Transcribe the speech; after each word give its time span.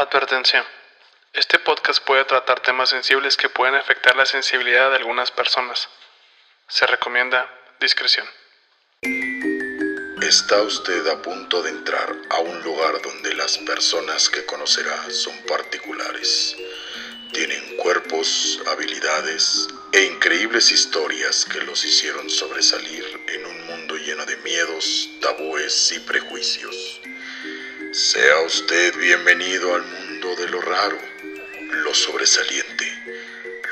Advertencia. 0.00 0.64
Este 1.34 1.58
podcast 1.58 2.02
puede 2.02 2.24
tratar 2.24 2.60
temas 2.60 2.88
sensibles 2.88 3.36
que 3.36 3.50
pueden 3.50 3.74
afectar 3.74 4.16
la 4.16 4.24
sensibilidad 4.24 4.88
de 4.88 4.96
algunas 4.96 5.30
personas. 5.30 5.90
Se 6.68 6.86
recomienda 6.86 7.46
discreción. 7.80 8.26
Está 10.22 10.62
usted 10.62 11.06
a 11.06 11.20
punto 11.20 11.62
de 11.62 11.68
entrar 11.68 12.16
a 12.30 12.38
un 12.38 12.62
lugar 12.62 13.02
donde 13.02 13.34
las 13.34 13.58
personas 13.58 14.30
que 14.30 14.46
conocerá 14.46 15.10
son 15.10 15.36
particulares. 15.46 16.56
Tienen 17.34 17.76
cuerpos, 17.76 18.58
habilidades 18.68 19.68
e 19.92 20.04
increíbles 20.04 20.72
historias 20.72 21.44
que 21.44 21.60
los 21.60 21.84
hicieron 21.84 22.30
sobresalir 22.30 23.04
en 23.28 23.44
un 23.44 23.66
mundo 23.66 23.96
lleno 23.96 24.24
de 24.24 24.38
miedos, 24.38 25.10
tabúes 25.20 25.92
y 25.92 26.00
prejuicios. 26.00 26.99
Sea 27.92 28.42
usted 28.46 28.96
bienvenido 28.98 29.74
al 29.74 29.82
mundo 29.82 30.36
de 30.36 30.48
lo 30.48 30.60
raro, 30.60 30.96
lo 31.72 31.92
sobresaliente, 31.92 32.86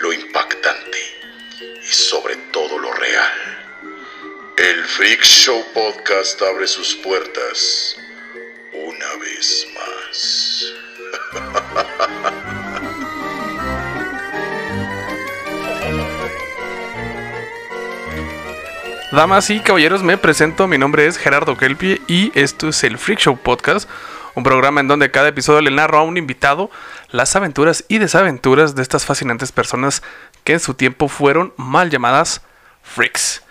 lo 0.00 0.12
impactante 0.12 0.98
y 1.80 1.86
sobre 1.86 2.34
todo 2.50 2.80
lo 2.80 2.92
real. 2.94 3.76
El 4.56 4.84
Freak 4.86 5.22
Show 5.22 5.64
Podcast 5.72 6.42
abre 6.42 6.66
sus 6.66 6.96
puertas 6.96 7.96
una 8.72 9.14
vez 9.18 9.68
más. 9.76 10.72
Damas 19.10 19.48
y 19.48 19.60
caballeros, 19.60 20.02
me 20.02 20.18
presento. 20.18 20.66
Mi 20.66 20.76
nombre 20.76 21.06
es 21.06 21.16
Gerardo 21.16 21.56
Kelpie 21.56 22.02
y 22.08 22.30
esto 22.38 22.68
es 22.68 22.84
el 22.84 22.98
Freak 22.98 23.20
Show 23.20 23.38
Podcast, 23.38 23.88
un 24.34 24.44
programa 24.44 24.80
en 24.80 24.88
donde 24.88 25.10
cada 25.10 25.28
episodio 25.28 25.62
le 25.62 25.70
narro 25.70 25.98
a 25.98 26.02
un 26.02 26.18
invitado 26.18 26.70
las 27.10 27.34
aventuras 27.34 27.86
y 27.88 27.96
desaventuras 27.98 28.74
de 28.74 28.82
estas 28.82 29.06
fascinantes 29.06 29.50
personas 29.50 30.02
que 30.44 30.52
en 30.52 30.60
su 30.60 30.74
tiempo 30.74 31.08
fueron 31.08 31.54
mal 31.56 31.88
llamadas 31.88 32.42
freaks. 32.82 33.42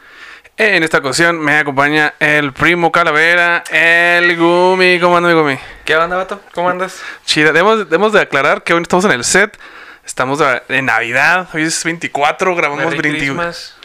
En 0.58 0.84
esta 0.84 1.00
ocasión 1.00 1.40
me 1.40 1.58
acompaña 1.58 2.14
el 2.20 2.54
primo 2.54 2.92
Calavera, 2.92 3.64
el 3.72 4.38
Gumi. 4.38 5.00
¿Cómo 5.00 5.18
anda 5.18 5.30
mi 5.30 5.36
Gumi? 5.36 5.58
¿Qué 5.86 5.96
onda, 5.96 6.18
vato? 6.18 6.40
¿Cómo 6.54 6.70
andas? 6.70 7.02
Chida, 7.26 7.48
debemos, 7.48 7.80
debemos 7.90 8.14
de 8.14 8.22
aclarar 8.22 8.62
que 8.62 8.76
hoy 8.76 8.84
estamos 8.84 9.06
en 9.06 9.12
el 9.12 9.24
set. 9.24 9.58
Estamos 10.06 10.40
en 10.70 10.86
Navidad, 10.86 11.50
hoy 11.54 11.64
es 11.64 11.84
24, 11.84 12.56
grabamos 12.56 12.86
Merry 12.86 13.02
20 13.02 13.18
Christmas. 13.18 13.77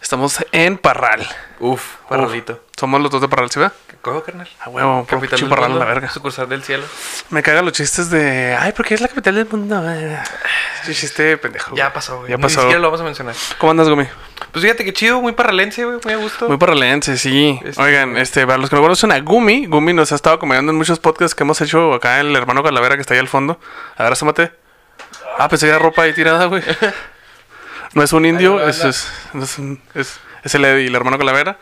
Estamos 0.00 0.44
en 0.52 0.78
Parral. 0.78 1.26
Uf, 1.60 1.96
parralito. 2.08 2.52
Uf, 2.54 2.58
somos 2.78 3.00
los 3.00 3.10
dos 3.10 3.20
de 3.20 3.28
Parral, 3.28 3.50
¿sí 3.50 3.60
cojo, 4.00 4.22
carnal? 4.22 4.48
A 4.60 4.68
huevo, 4.70 5.04
Capital 5.06 5.40
del 5.40 5.48
Parral 5.48 5.70
mundo, 5.70 5.84
la 5.84 5.90
verga. 5.92 6.08
Sucursal 6.10 6.48
del 6.48 6.62
cielo. 6.62 6.84
Me 7.30 7.42
cagan 7.42 7.64
los 7.64 7.74
chistes 7.74 8.10
de. 8.10 8.56
Ay, 8.58 8.72
porque 8.76 8.94
es 8.94 9.00
la 9.00 9.08
capital 9.08 9.34
del 9.34 9.46
mundo. 9.48 9.82
Ese 10.82 10.94
chiste 10.94 11.36
pendejo. 11.36 11.74
Ya 11.74 11.92
pasó, 11.92 12.18
güey. 12.18 12.30
Ya 12.30 12.36
Ni 12.36 12.42
pasó. 12.42 12.60
siquiera 12.60 12.78
lo 12.78 12.86
vamos 12.88 13.00
a 13.00 13.04
mencionar. 13.04 13.34
¿Cómo 13.58 13.72
andas, 13.72 13.88
Gumi? 13.88 14.06
Pues 14.52 14.62
fíjate 14.64 14.84
que 14.84 14.92
chido, 14.92 15.20
muy 15.20 15.32
parralense, 15.32 15.84
güey. 15.84 15.98
Muy 16.02 16.12
a 16.12 16.16
gusto. 16.16 16.48
Muy 16.48 16.56
parralense, 16.58 17.18
sí. 17.18 17.60
Este- 17.64 17.82
Oigan, 17.82 18.16
este, 18.16 18.46
para 18.46 18.58
los 18.58 18.70
que 18.70 18.76
no 18.76 18.82
conocen 18.82 19.12
a 19.12 19.18
Gumi, 19.20 19.66
Gumi 19.66 19.92
nos 19.92 20.12
ha 20.12 20.14
estado 20.14 20.36
acompañando 20.36 20.70
en 20.72 20.78
muchos 20.78 21.00
podcasts 21.00 21.34
que 21.34 21.42
hemos 21.42 21.60
hecho 21.60 21.92
acá, 21.94 22.20
el 22.20 22.34
hermano 22.36 22.62
Calavera 22.62 22.94
que 22.94 23.00
está 23.00 23.14
ahí 23.14 23.20
al 23.20 23.28
fondo. 23.28 23.58
A 23.96 24.04
ver, 24.04 24.12
asómate. 24.12 24.52
Ah, 25.38 25.48
pensé 25.48 25.66
que 25.66 25.70
era 25.70 25.78
ropa 25.78 26.02
ahí 26.02 26.12
tirada, 26.12 26.44
güey. 26.46 26.62
No 27.94 28.02
es 28.02 28.12
un 28.12 28.26
indio, 28.26 28.66
es, 28.66 28.84
es, 28.84 29.10
es, 29.34 29.58
es- 29.94 30.20
es 30.44 30.54
el 30.54 30.64
Eddie, 30.64 30.86
el 30.86 30.94
hermano 30.94 31.18
Calavera. 31.18 31.58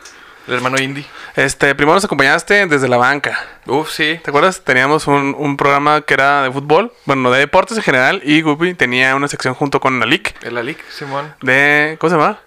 El 0.46 0.54
hermano 0.54 0.78
indie. 0.78 1.04
Este, 1.34 1.74
primero 1.74 1.94
nos 1.96 2.04
acompañaste 2.04 2.66
desde 2.66 2.86
la 2.86 2.96
banca. 2.98 3.36
Uf, 3.66 3.90
sí. 3.90 4.20
¿Te 4.22 4.30
acuerdas? 4.30 4.62
Teníamos 4.62 5.08
un, 5.08 5.34
un 5.36 5.56
programa 5.56 6.02
que 6.02 6.14
era 6.14 6.42
de 6.42 6.52
fútbol, 6.52 6.92
bueno, 7.04 7.32
de 7.32 7.40
deportes 7.40 7.76
en 7.78 7.82
general, 7.82 8.20
y 8.22 8.42
Guppy 8.42 8.74
tenía 8.74 9.16
una 9.16 9.26
sección 9.26 9.54
junto 9.54 9.80
con 9.80 9.98
Nalik 9.98 10.36
El 10.44 10.56
Alic, 10.56 10.78
Simón. 10.90 11.34
de. 11.42 11.96
¿Cómo 11.98 12.10
se 12.12 12.16
llama? 12.16 12.38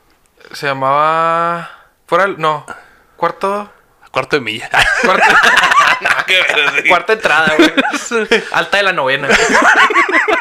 Se 0.53 0.67
llamaba. 0.67 1.69
Fuera. 2.07 2.23
el- 2.25 2.39
No. 2.39 2.65
Cuarto. 3.17 3.69
Cuarto 4.11 4.37
de 4.37 4.41
milla. 4.43 4.69
Cuarto. 5.03 5.25
Cuarta 6.87 7.13
entrada, 7.13 7.53
güey. 7.57 7.73
Alta 8.53 8.77
de 8.77 8.83
la 8.83 8.93
novena. 8.93 9.27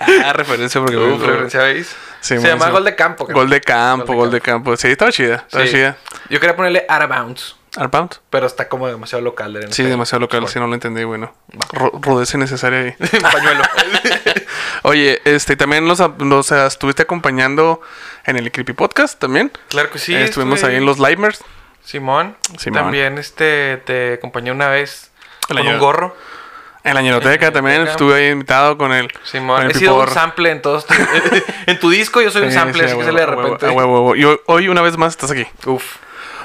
ah, 0.24 0.32
referencia 0.32 0.80
porque. 0.80 0.96
Uf, 0.96 1.20
referencia, 1.22 1.60
¿veis? 1.62 1.88
Sí, 2.20 2.34
Se 2.34 2.34
man, 2.36 2.44
llama 2.46 2.66
sí. 2.66 2.70
Gol 2.72 2.84
de 2.84 2.94
Campo. 2.96 3.26
Gol 3.26 3.48
de 3.50 3.60
campo, 3.60 4.14
gol 4.14 4.30
de 4.30 4.40
campo. 4.40 4.76
Sí, 4.76 4.88
estaba 4.88 5.10
chida, 5.12 5.36
estaba 5.46 5.64
Sí. 5.66 5.72
chida. 5.72 5.96
Yo 6.28 6.40
quería 6.40 6.56
ponerle 6.56 6.84
Out 6.88 7.02
of 7.02 7.08
Bounds. 7.08 7.56
¿Outbound? 7.76 8.16
Pero 8.30 8.48
está 8.48 8.68
como 8.68 8.88
demasiado 8.88 9.22
local. 9.22 9.52
de 9.52 9.72
Sí, 9.72 9.84
demasiado 9.84 10.18
local, 10.20 10.48
si 10.48 10.58
no 10.58 10.66
lo 10.66 10.74
entendí, 10.74 11.04
bueno. 11.04 11.32
Rudeza 12.02 12.36
innecesaria 12.36 12.80
ahí. 12.80 12.94
Pañuelo. 13.32 13.62
Oye, 14.82 15.20
este, 15.24 15.54
también 15.56 15.86
nos, 15.86 16.00
nos 16.18 16.50
eh, 16.50 16.66
estuviste 16.66 17.02
acompañando 17.02 17.80
en 18.24 18.36
el 18.36 18.50
Creepy 18.50 18.72
Podcast 18.72 19.18
también. 19.20 19.52
claro 19.68 19.88
que 19.90 19.98
sí. 20.00 20.14
Eh, 20.14 20.24
Estuvimos 20.24 20.56
estuve 20.56 20.72
ahí 20.72 20.78
en 20.78 20.84
los 20.86 20.98
Limers. 20.98 21.44
Simón. 21.84 22.36
Simón. 22.58 22.82
También 22.82 23.18
este 23.18 23.76
te 23.86 24.14
acompañé 24.14 24.50
una 24.52 24.68
vez 24.68 25.10
El 25.48 25.56
con 25.58 25.66
año- 25.66 25.74
un 25.74 25.78
gorro. 25.80 26.16
En 26.82 26.94
la 26.94 27.02
ñeroteca 27.02 27.46
En 27.46 27.52
la 27.52 27.52
también 27.52 27.74
ñeroteca. 27.78 27.90
estuve 27.92 28.14
ahí 28.14 28.30
invitado 28.30 28.78
con 28.78 28.92
el. 28.92 29.08
Simón. 29.24 29.56
con 29.56 29.64
el 29.66 29.70
He 29.72 29.78
sido 29.78 30.00
un 30.00 30.08
sample 30.08 30.50
en 30.50 30.62
todos. 30.62 30.86
tu- 30.86 30.94
en 31.66 31.78
tu 31.78 31.90
disco 31.90 32.20
yo 32.22 32.30
soy 32.30 32.42
un 32.42 32.52
sample, 32.52 32.80
sí, 32.80 32.86
así 32.86 32.92
que 32.94 32.98
huevo, 32.98 33.06
sale 33.10 33.20
de 33.20 33.26
repente. 33.26 33.66
A 33.66 33.70
huevo, 33.72 33.96
a 33.96 34.00
huevo. 34.00 34.16
Y 34.16 34.38
hoy, 34.46 34.68
una 34.68 34.80
vez 34.82 34.96
más 34.96 35.12
estás 35.12 35.30
aquí. 35.30 35.46
Uf. 35.66 35.96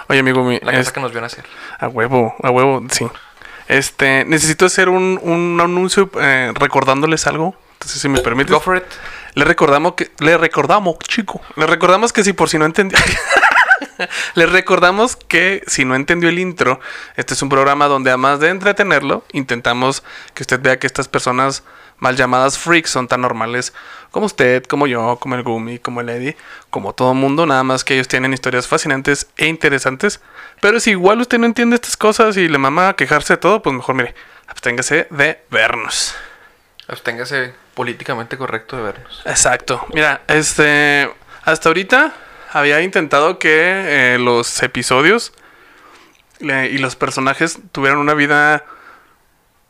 Oye, 0.07 0.19
amigo 0.19 0.43
mío. 0.43 0.59
La 0.63 0.71
es- 0.73 0.77
casa 0.79 0.93
que 0.93 0.99
nos 1.01 1.11
vio 1.11 1.21
nacer. 1.21 1.45
A 1.79 1.87
huevo, 1.87 2.35
a 2.43 2.49
huevo, 2.51 2.83
sí. 2.91 3.07
Este, 3.67 4.25
necesito 4.25 4.65
hacer 4.65 4.89
un, 4.89 5.19
un 5.23 5.59
anuncio 5.61 6.09
eh, 6.21 6.51
recordándoles 6.53 7.25
algo. 7.27 7.55
Entonces, 7.73 8.01
si 8.01 8.09
me 8.09 8.19
permites. 8.19 8.51
Go 8.51 8.59
for 8.59 8.77
it. 8.77 8.83
Le 9.33 9.43
recordamos 9.45 9.93
que. 9.93 10.11
Le 10.19 10.37
recordamos, 10.37 10.97
chico. 10.99 11.41
Le 11.55 11.65
recordamos 11.65 12.13
que 12.13 12.23
si 12.23 12.33
por 12.33 12.49
si 12.49 12.57
no 12.59 12.65
entendió. 12.65 12.97
Le 14.35 14.45
recordamos 14.45 15.15
que 15.15 15.63
si 15.67 15.85
no 15.85 15.95
entendió 15.95 16.29
el 16.29 16.39
intro, 16.39 16.79
este 17.15 17.33
es 17.33 17.41
un 17.41 17.49
programa 17.49 17.87
donde 17.87 18.09
además 18.09 18.39
de 18.39 18.49
entretenerlo, 18.49 19.23
intentamos 19.31 20.03
que 20.33 20.43
usted 20.43 20.61
vea 20.61 20.79
que 20.79 20.87
estas 20.87 21.07
personas 21.07 21.63
mal 21.97 22.15
llamadas 22.15 22.57
freaks 22.57 22.89
son 22.89 23.07
tan 23.07 23.21
normales 23.21 23.73
como 24.11 24.25
usted, 24.25 24.63
como 24.63 24.87
yo, 24.87 25.17
como 25.19 25.35
el 25.35 25.43
Gumi, 25.43 25.79
como 25.79 26.01
el 26.01 26.09
Eddie, 26.09 26.37
como 26.69 26.93
todo 26.93 27.13
mundo, 27.13 27.45
nada 27.45 27.63
más 27.63 27.83
que 27.83 27.95
ellos 27.95 28.07
tienen 28.07 28.33
historias 28.33 28.67
fascinantes 28.67 29.27
e 29.37 29.47
interesantes. 29.47 30.21
Pero 30.61 30.79
si 30.79 30.91
igual 30.91 31.21
usted 31.21 31.37
no 31.37 31.45
entiende 31.45 31.75
estas 31.75 31.97
cosas 31.97 32.37
y 32.37 32.47
le 32.47 32.57
mama 32.57 32.95
quejarse 32.95 33.33
de 33.33 33.37
todo, 33.37 33.61
pues 33.61 33.75
mejor 33.75 33.95
mire, 33.95 34.15
absténgase 34.47 35.07
de 35.09 35.43
vernos. 35.49 36.15
Absténgase 36.87 37.53
políticamente 37.73 38.37
correcto 38.37 38.77
de 38.77 38.83
vernos. 38.83 39.21
Exacto. 39.25 39.85
Mira, 39.93 40.21
este. 40.27 41.11
Hasta 41.43 41.69
ahorita 41.69 42.13
había 42.51 42.81
intentado 42.81 43.39
que 43.39 44.13
eh, 44.13 44.17
los 44.19 44.61
episodios 44.63 45.33
eh, 46.39 46.69
y 46.71 46.77
los 46.77 46.95
personajes 46.95 47.59
tuvieran 47.71 47.99
una 47.99 48.13
vida 48.13 48.65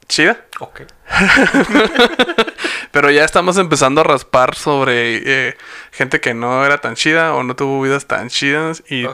chida. 0.07 0.37
Ok. 0.59 0.81
Pero 2.91 3.11
ya 3.11 3.25
estamos 3.25 3.57
empezando 3.57 4.01
a 4.01 4.03
raspar 4.03 4.55
sobre 4.55 5.21
eh, 5.49 5.57
gente 5.91 6.21
que 6.21 6.33
no 6.33 6.65
era 6.65 6.79
tan 6.79 6.95
chida 6.95 7.33
o 7.33 7.43
no 7.43 7.55
tuvo 7.55 7.81
vidas 7.81 8.05
tan 8.05 8.29
chidas. 8.29 8.83
Y 8.89 9.05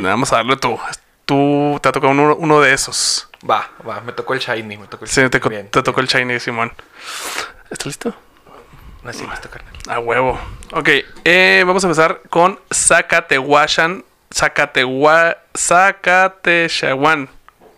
vamos 0.00 0.32
a 0.32 0.36
darle 0.36 0.56
tú. 0.56 0.78
Tú 1.26 1.78
te 1.82 1.88
ha 1.88 1.92
tocado 1.92 2.12
uno, 2.12 2.34
uno 2.36 2.60
de 2.60 2.72
esos. 2.72 3.28
Va, 3.48 3.68
va. 3.86 4.00
Me 4.00 4.12
tocó 4.12 4.32
el 4.34 4.40
shiny. 4.40 4.76
Me 4.78 4.86
tocó 4.86 5.04
el 5.04 5.10
Sí, 5.10 5.20
shiny. 5.20 5.30
te, 5.30 5.40
co- 5.40 5.48
Bien, 5.50 5.68
te 5.68 5.82
tocó 5.82 6.00
el 6.00 6.06
Shiny, 6.06 6.38
Simón. 6.40 6.72
¿Estás 7.70 7.86
listo? 7.86 8.14
Nací 9.06 9.24
listo, 9.26 9.48
carnal. 9.48 9.72
A 9.88 9.98
huevo. 10.00 10.38
Ok, 10.72 10.88
eh, 11.24 11.62
vamos 11.66 11.84
a 11.84 11.86
empezar 11.86 12.22
con 12.28 12.58
Zacatewashan, 12.74 14.04
Zacatewa, 14.34 15.36
Zacatechawan, 15.56 17.28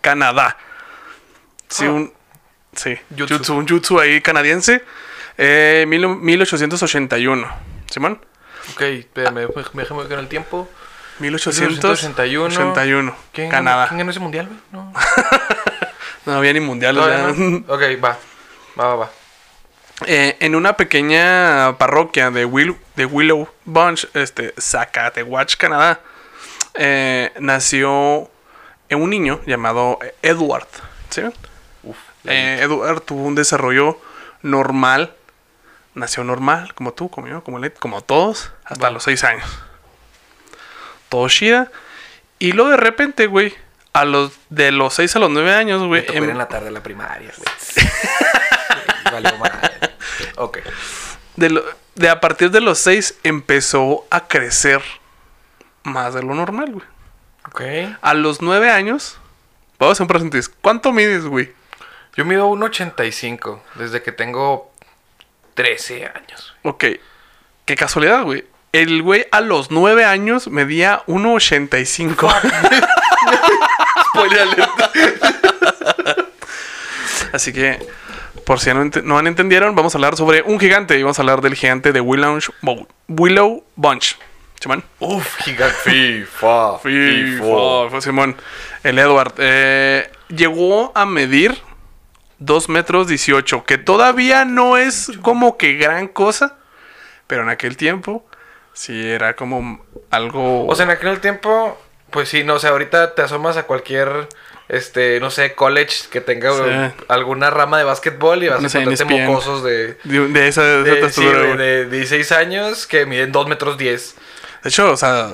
Canadá. 0.01 0.57
Sí, 1.69 1.85
Ah. 1.85 1.91
un. 1.93 2.13
Sí, 2.75 2.97
Jutsu. 3.17 3.37
jutsu, 3.37 3.55
un 3.57 3.67
jutsu 3.69 4.01
ahí 4.01 4.21
canadiense. 4.23 4.83
Eh, 5.37 5.85
mil- 5.87 6.09
1881. 6.09 7.47
¿Simón? 7.91 8.21
Ok, 8.75 8.81
espérame, 8.83 9.35
me 9.75 9.83
déjame 9.83 10.01
ver 10.03 10.09
con 10.09 10.19
el 10.19 10.29
tiempo. 10.29 10.69
1881. 11.19 12.49
1881. 12.49 13.15
¿Quién 13.33 13.51
Canadá. 13.51 13.77
Ganó, 13.77 13.89
¿Quién 13.89 13.99
ganó 13.99 14.11
ese 14.11 14.21
mundial? 14.21 14.49
No. 14.73 14.93
No 16.27 16.35
había 16.37 16.53
ni 16.53 16.61
mundiales. 16.61 17.03
Todavía 17.03 17.33
ya. 17.33 17.35
no. 17.39 17.57
Ok, 17.75 17.83
va. 18.05 18.19
Va, 18.79 18.87
va, 18.89 18.95
va. 18.97 19.11
Eh, 20.07 20.37
en 20.41 20.55
una 20.55 20.77
pequeña 20.77 21.77
parroquia 21.79 22.31
de, 22.31 22.45
Will- 22.47 22.77
de 22.97 23.05
Willow 23.05 23.49
Bunch, 23.65 24.07
este, 24.15 24.55
Zacatewatch, 24.59 25.57
Canadá, 25.57 26.01
eh, 26.75 27.33
nació 27.41 28.31
un 28.91 29.11
niño 29.11 29.41
llamado 29.47 29.99
Edward. 30.23 30.69
¿sí? 31.11 31.23
Uf. 31.83 31.97
Eh, 32.25 32.61
Edward 32.63 33.01
tuvo 33.01 33.25
un 33.25 33.35
desarrollo 33.35 34.01
normal. 34.43 35.15
Nació 35.95 36.23
normal, 36.23 36.75
como 36.75 36.93
tú, 36.93 37.11
como 37.11 37.27
yo, 37.27 37.43
como, 37.43 37.59
Led, 37.59 37.73
como 37.73 38.01
todos, 38.03 38.53
hasta 38.65 38.91
los 38.91 39.03
seis 39.03 39.25
años. 39.25 39.49
Todo 41.09 41.29
chida. 41.29 41.73
Y 42.39 42.53
luego 42.53 42.71
de 42.71 42.77
repente, 42.77 43.27
güey, 43.27 43.53
a 43.95 44.05
los 44.05 44.33
de 44.49 44.71
los 44.71 44.95
6 44.95 45.17
a 45.17 45.19
los 45.19 45.31
9 45.31 45.53
años, 45.55 45.81
Me 45.81 45.87
güey, 45.89 46.07
tocó 46.07 46.19
en 46.19 46.39
la 46.39 46.47
tarde 46.47 46.69
a 46.69 46.71
la 46.71 46.83
primaria, 46.85 47.33
güey. 47.37 47.89
De, 51.39 51.51
lo- 51.51 51.65
de 51.95 52.09
a 52.09 52.21
partir 52.21 52.51
de 52.51 52.61
los 52.61 52.79
6 52.81 53.19
empezó 53.23 54.05
a 54.11 54.27
crecer 54.27 54.83
más 55.85 56.15
de 56.15 56.23
lo 56.23 56.35
normal, 56.35 56.73
güey. 56.73 56.87
Ok. 57.47 57.97
A 58.03 58.15
los 58.15 58.43
9 58.43 58.71
años, 58.71 59.19
vamos 59.79 59.93
a 59.93 59.93
hacer 59.93 60.05
un 60.05 60.09
paréntesis. 60.09 60.53
¿Cuánto 60.61 60.93
mides, 60.93 61.25
güey? 61.25 61.53
Yo 62.17 62.25
mido 62.25 62.49
1.85 62.51 63.61
desde 63.77 64.03
que 64.03 64.11
tengo 64.13 64.73
13 65.55 66.07
años. 66.07 66.57
Ok. 66.65 66.85
Qué 67.65 67.77
casualidad, 67.77 68.25
güey. 68.25 68.45
El 68.73 69.03
güey 69.03 69.27
a 69.31 69.41
los 69.41 69.71
9 69.71 70.05
años 70.05 70.49
medía 70.49 71.03
1.85. 71.07 72.35
Spoiler. 74.09 74.69
Así 77.33 77.53
que, 77.53 77.79
por 78.49 78.61
si 78.61 78.73
no, 78.73 78.83
ent- 78.83 79.03
no 79.03 79.21
entendieron, 79.21 79.75
vamos 79.75 79.95
a 79.95 79.99
hablar 79.99 80.17
sobre 80.17 80.41
un 80.41 80.59
gigante. 80.59 80.99
Y 80.99 81.03
vamos 81.03 81.19
a 81.19 81.23
hablar 81.23 81.43
del 81.43 81.55
gigante 81.55 81.93
de 81.93 82.01
Willow, 82.01 82.39
Willow 83.09 83.63
Bunch. 83.77 84.17
Simón. 84.59 84.83
Uf, 85.01 85.37
gigante. 85.45 85.77
FIFA. 86.25 86.79
FIFA, 86.79 87.91
fue 87.91 88.01
Simón. 88.01 88.37
El 88.83 88.99
Edward. 88.99 89.35
eh, 89.37 90.11
llegó 90.29 90.93
a 90.95 91.05
medir 91.05 91.57
2 92.39 92.69
metros 92.71 93.07
18. 93.07 93.65
Que 93.65 93.77
todavía 93.77 94.47
no 94.47 94.77
es 94.79 95.13
como 95.21 95.57
que 95.59 95.75
gran 95.75 96.09
cosa. 96.09 96.57
Pero 97.27 97.43
en 97.43 97.51
aquel 97.51 97.77
tiempo, 97.77 98.25
sí 98.73 99.07
era 99.07 99.37
como 99.37 99.85
algo. 100.11 100.67
O 100.67 100.75
sea, 100.75 100.87
en 100.87 100.91
aquel 100.91 101.21
tiempo, 101.21 101.79
pues 102.11 102.31
sí, 102.31 102.43
no 102.45 102.59
sé, 102.59 102.69
ahorita 102.69 103.15
te 103.15 103.21
asomas 103.23 103.59
a 103.59 103.65
cualquier, 103.65 104.27
este, 104.69 105.19
no 105.21 105.31
sé, 105.31 105.55
college 105.55 106.09
que 106.11 106.21
tenga 106.21 106.53
Sí. 106.53 107.03
alguna 107.09 107.51
rama 107.51 107.79
de 107.79 107.85
básquetbol 107.85 108.43
y 108.43 108.49
vas 108.49 108.61
No 108.61 108.69
a 108.69 108.83
encontrarte 108.83 109.05
mocosos 109.27 109.65
de, 109.65 109.97
de, 110.05 110.29
de 110.29 110.49
esa, 110.49 110.63
de 110.63 110.83
de, 111.01 111.11
sí, 111.11 111.25
de 111.25 111.87
16 111.87 112.33
años 112.33 112.87
que 112.87 113.07
miden 113.07 113.33
2 113.33 113.49
metros 113.49 113.79
10. 113.79 114.15
De 114.65 114.69
hecho, 114.69 114.91
o 114.93 114.97
sea, 114.97 115.31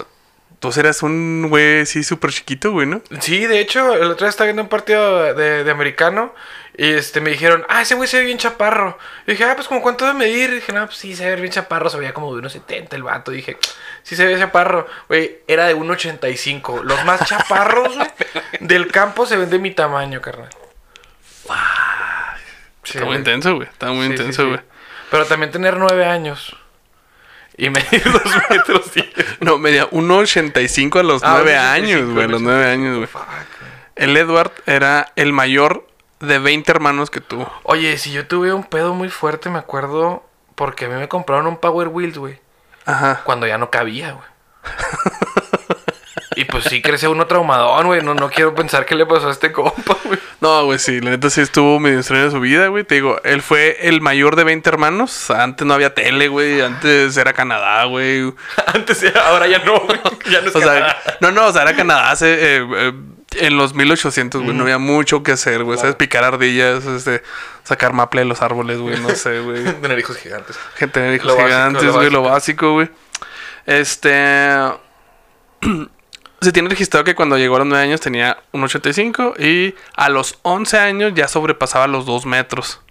tú 0.61 0.71
eras 0.77 1.03
un 1.03 1.47
güey 1.49 1.81
así 1.81 2.05
súper 2.05 2.31
chiquito, 2.31 2.71
güey, 2.73 2.87
¿no? 2.87 3.03
Sí, 3.21 3.47
de 3.47 3.59
hecho, 3.61 3.95
el 3.95 4.05
otro 4.11 4.25
día 4.27 4.31
estaba 4.31 4.47
viendo 4.47 4.63
un 4.63 4.69
partido 4.69 5.35
de, 5.35 5.65
de 5.65 5.71
americano 5.71 6.35
y 6.77 6.93
este 6.93 7.21
me 7.21 7.31
dijeron, 7.31 7.65
ah, 7.69 7.83
ese 7.83 7.95
güey 7.95 8.09
se 8.09 8.19
ve 8.19 8.25
bien 8.25 8.39
chaparro. 8.39 8.99
Y 9.27 9.33
dije, 9.33 9.45
ah, 9.45 9.55
pues 9.55 9.69
como 9.69 9.81
cuánto 9.83 10.05
debe 10.07 10.19
medir. 10.19 10.51
Y 10.51 10.55
dije, 10.57 10.73
no, 10.73 10.85
pues 10.87 10.99
sí, 10.99 11.15
se 11.15 11.29
ve 11.29 11.37
bien 11.41 11.53
chaparro, 11.53 11.89
se 11.89 11.99
veía 11.99 12.13
como 12.13 12.33
de 12.33 12.39
unos 12.41 12.53
70 12.53 12.97
el 12.97 13.03
vato. 13.05 13.33
Y 13.33 13.37
dije, 13.37 13.57
sí 14.03 14.17
se 14.17 14.27
ve 14.27 14.37
chaparro. 14.39 14.87
Güey, 15.09 15.39
era 15.47 15.67
de 15.67 15.77
1.85. 15.77 16.83
Los 16.83 17.05
más 17.05 17.25
chaparros, 17.29 17.95
güey, 17.95 18.09
del 18.61 18.91
campo 18.91 19.25
se 19.27 19.37
ven 19.37 19.51
de 19.51 19.59
mi 19.61 19.71
tamaño, 19.71 20.21
carnal. 20.21 20.49
Sí, 22.83 22.99
Está 22.99 23.05
muy 23.07 23.17
intenso, 23.17 23.55
güey. 23.57 23.69
Está 23.69 23.91
muy 23.93 24.07
Sí, 24.07 24.13
intenso, 24.13 24.43
sí. 24.43 24.49
güey. 24.49 24.61
Pero 25.11 25.25
también 25.27 25.51
tener 25.53 25.77
9 25.77 26.05
años. 26.07 26.57
Y 27.57 27.71
medir 27.71 28.03
2 28.05 28.23
metros 28.51 28.93
10. 28.93 29.07
No, 29.41 29.59
medía 29.59 29.89
1.85 29.91 31.01
a 31.01 31.03
los 31.03 31.23
Ah, 31.23 31.41
9 31.43 31.53
1.85, 31.57 31.59
años, 31.71 32.11
güey. 32.11 32.25
A 32.25 32.29
los 32.29 32.43
9 32.43 32.67
años, 32.71 32.97
güey. 32.97 33.09
El 33.97 34.17
Edward 34.17 34.53
era 34.67 35.13
el 35.17 35.33
mayor 35.33 35.87
de 36.25 36.39
20 36.39 36.71
hermanos 36.71 37.11
que 37.11 37.21
tuvo. 37.21 37.51
Oye, 37.63 37.97
si 37.99 38.13
yo 38.13 38.27
tuve 38.27 38.53
un 38.53 38.65
pedo 38.65 38.95
muy 38.95 39.09
fuerte, 39.09 39.51
me 39.51 39.59
acuerdo, 39.59 40.25
porque 40.55 40.87
a 40.87 40.89
mí 40.89 40.95
me 40.95 41.09
compraron 41.09 41.47
un 41.47 41.57
Power 41.59 41.89
Wheels, 41.89 42.19
güey, 42.19 42.41
Ajá. 42.87 43.23
cuando 43.25 43.47
ya 43.47 43.59
no 43.59 43.71
cabía, 43.71 44.13
güey. 44.13 44.27
y 46.37 46.45
pues 46.47 46.65
sí 46.65 46.83
crece 46.83 47.07
uno 47.07 47.27
traumadón, 47.27 47.87
güey. 47.87 48.03
No, 48.03 48.15
no 48.15 48.29
quiero 48.31 48.55
pensar 48.55 48.87
qué 48.87 48.95
le 48.95 49.07
pasó 49.07 49.29
a 49.29 49.31
este 49.31 49.53
compa, 49.53 49.97
güey. 50.05 50.19
No, 50.41 50.65
güey, 50.65 50.79
sí. 50.79 51.01
La 51.01 51.11
neta 51.11 51.31
sí 51.31 51.41
estuvo 51.41 51.79
medio 51.79 51.99
extraño 51.99 52.31
su 52.31 52.41
vida, 52.41 52.67
güey. 52.69 52.85
Te 52.85 52.97
digo, 52.97 53.21
él 53.25 53.41
fue 53.41 53.77
el 53.89 54.01
mayor 54.01 54.35
de 54.37 54.45
20 54.45 54.69
hermanos. 54.69 55.31
Antes 55.31 55.67
no 55.67 55.75
había 55.75 55.95
tele, 55.95 56.29
güey. 56.29 56.61
Antes 56.61 57.17
era 57.17 57.33
Canadá, 57.33 57.85
güey. 57.85 58.33
Antes 58.67 59.03
era, 59.03 59.29
ahora 59.29 59.47
ya 59.47 59.59
no, 59.61 59.81
güey. 59.81 60.01
Ya 60.31 60.41
no 60.41 60.49
es 60.49 60.57
O 60.57 60.61
sea, 60.61 60.97
no, 61.21 61.31
no, 61.31 61.47
o 61.47 61.53
sea, 61.53 61.63
era 61.63 61.77
Canadá 61.77 62.11
hace, 62.11 62.57
eh, 62.57 62.67
eh, 62.77 62.93
en 63.39 63.57
los 63.57 63.75
1800, 63.75 64.43
güey. 64.43 64.57
No 64.57 64.63
había 64.65 64.79
mucho 64.79 65.23
que 65.23 65.33
hacer, 65.33 65.65
güey. 65.65 65.79
¿Sabes? 65.79 65.97
Picar 65.97 66.25
ardillas, 66.25 66.85
este, 66.87 67.23
sacar 67.63 67.93
maple 67.93 68.23
de 68.23 68.27
los 68.27 68.43
árboles, 68.43 68.79
güey. 68.79 68.99
No 69.01 69.11
sé, 69.11 69.41
güey. 69.41 69.65
Tener 69.81 69.99
hijos 69.99 70.17
gigantes. 70.17 70.59
Gente 70.77 71.01
de 71.01 71.17
hijos 71.17 71.27
Lo 71.27 71.37
gigantes, 71.37 71.93
güey. 71.93 72.11
Lo 72.11 72.23
básico. 72.23 72.73
güey. 72.73 72.91
Este. 73.67 74.59
Se 76.41 76.53
tiene 76.53 76.69
registrado 76.69 77.05
que 77.05 77.15
cuando 77.15 77.39
llegó 77.39 77.57
a 77.57 77.61
los 77.61 77.69
9 77.69 77.85
años 77.85 78.01
tenía 78.03 78.37
un 78.53 78.63
85 78.63 79.35
y 79.39 79.75
a 79.97 80.11
los 80.11 80.39
11 80.43 80.79
años 80.79 81.13
ya 81.15 81.27
sobrepasaba 81.27 81.87
los 81.87 82.05
2 82.05 82.27
metros. 82.27 82.83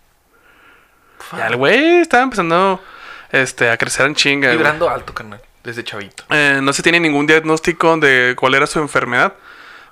Ya 1.38 1.48
el 1.48 1.58
güey 1.58 2.00
estaba 2.02 2.24
empezando 2.24 2.82
este, 3.32 3.70
a 3.70 3.78
crecer 3.78 4.08
en 4.08 4.16
chinga. 4.16 4.50
Vibrando 4.52 4.90
alto, 4.90 5.14
carnal. 5.14 5.40
Desde 5.64 5.84
chavito. 5.84 6.24
Eh, 6.30 6.60
no 6.62 6.74
se 6.74 6.84
tiene 6.84 7.00
ningún 7.00 7.26
diagnóstico 7.26 7.96
de 7.98 8.36
cuál 8.38 8.56
era 8.56 8.68
su 8.68 8.80
enfermedad, 8.80 9.34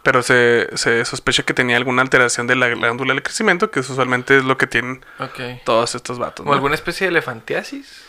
pero 0.04 0.24
se, 0.24 0.68
se 0.76 1.06
sospecha 1.06 1.44
que 1.44 1.54
tenía 1.54 1.78
alguna 1.78 2.02
alteración 2.02 2.48
de 2.48 2.56
la 2.56 2.70
glándula 2.70 3.14
del 3.14 3.24
crecimiento, 3.24 3.70
que 3.72 3.82
usualmente 3.82 4.38
es 4.38 4.44
lo 4.44 4.58
que 4.58 4.68
tienen 4.68 5.04
todos 5.64 5.96
estos 5.96 6.18
vatos. 6.20 6.46
¿O 6.46 6.50
¿no? 6.50 6.54
alguna 6.54 6.76
especie 6.76 7.06
de 7.06 7.12
elefantiasis? 7.12 8.06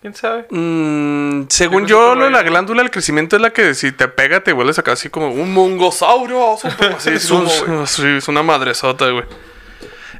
¿Quién 0.00 0.14
sabe? 0.14 0.46
Mm, 0.50 1.46
según 1.48 1.86
yo, 1.86 2.14
lo 2.14 2.30
la 2.30 2.42
glándula 2.42 2.82
del 2.82 2.90
crecimiento 2.90 3.36
es 3.36 3.42
la 3.42 3.50
que 3.52 3.74
si 3.74 3.92
te 3.92 4.08
pega 4.08 4.40
te 4.40 4.52
vuelves 4.52 4.78
acá 4.78 4.92
así 4.92 5.08
como 5.08 5.28
un 5.30 5.52
mongosaurio. 5.52 6.56
súper- 6.56 6.94
así, 6.94 7.10
es, 7.14 7.30
un- 7.30 7.46
es 8.18 8.28
una 8.28 8.42
madresota, 8.42 9.08
güey. 9.10 9.24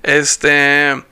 Este... 0.02 1.02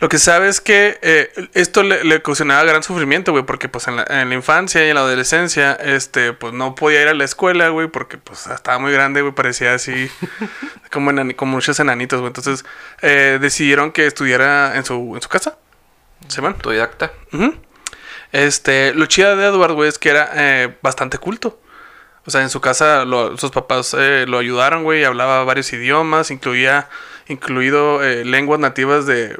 Lo 0.00 0.08
que 0.08 0.18
sabe 0.18 0.48
es 0.48 0.60
que 0.62 0.98
eh, 1.02 1.30
esto 1.52 1.82
le, 1.82 2.02
le 2.04 2.16
ocasionaba 2.16 2.64
gran 2.64 2.82
sufrimiento, 2.82 3.32
güey, 3.32 3.44
porque 3.44 3.68
pues 3.68 3.86
en 3.86 3.96
la, 3.96 4.06
en 4.08 4.30
la 4.30 4.34
infancia 4.34 4.84
y 4.84 4.88
en 4.88 4.94
la 4.94 5.02
adolescencia, 5.02 5.72
este, 5.74 6.32
pues 6.32 6.54
no 6.54 6.74
podía 6.74 7.02
ir 7.02 7.08
a 7.08 7.14
la 7.14 7.24
escuela, 7.24 7.68
güey, 7.68 7.88
porque 7.88 8.16
pues 8.16 8.46
estaba 8.46 8.78
muy 8.78 8.92
grande, 8.92 9.20
güey, 9.20 9.34
parecía 9.34 9.74
así 9.74 10.10
como, 10.90 11.10
enani- 11.12 11.36
como 11.36 11.52
muchos 11.52 11.78
enanitos, 11.80 12.18
güey. 12.20 12.28
Entonces 12.28 12.64
eh, 13.02 13.38
decidieron 13.42 13.92
que 13.92 14.06
estudiara 14.06 14.76
en 14.76 14.84
su, 14.86 14.94
en 15.14 15.20
su 15.20 15.28
casa. 15.28 15.58
¿Se 16.28 16.40
van? 16.40 16.54
Autodidacta. 16.54 17.12
Este, 18.32 18.94
lo 18.94 19.06
chido 19.06 19.36
de 19.36 19.46
Edward, 19.46 19.72
güey, 19.72 19.88
es 19.88 19.98
que 19.98 20.10
era 20.10 20.30
eh, 20.34 20.76
bastante 20.82 21.18
culto. 21.18 21.60
O 22.26 22.30
sea, 22.30 22.42
en 22.42 22.50
su 22.50 22.60
casa 22.60 23.04
lo- 23.04 23.36
sus 23.38 23.50
papás 23.50 23.94
eh, 23.98 24.24
lo 24.28 24.38
ayudaron, 24.38 24.84
güey, 24.84 25.04
hablaba 25.04 25.42
varios 25.44 25.72
idiomas, 25.72 26.30
incluía, 26.30 26.88
incluido 27.28 28.04
eh, 28.04 28.24
lenguas 28.24 28.60
nativas 28.60 29.06
de, 29.06 29.36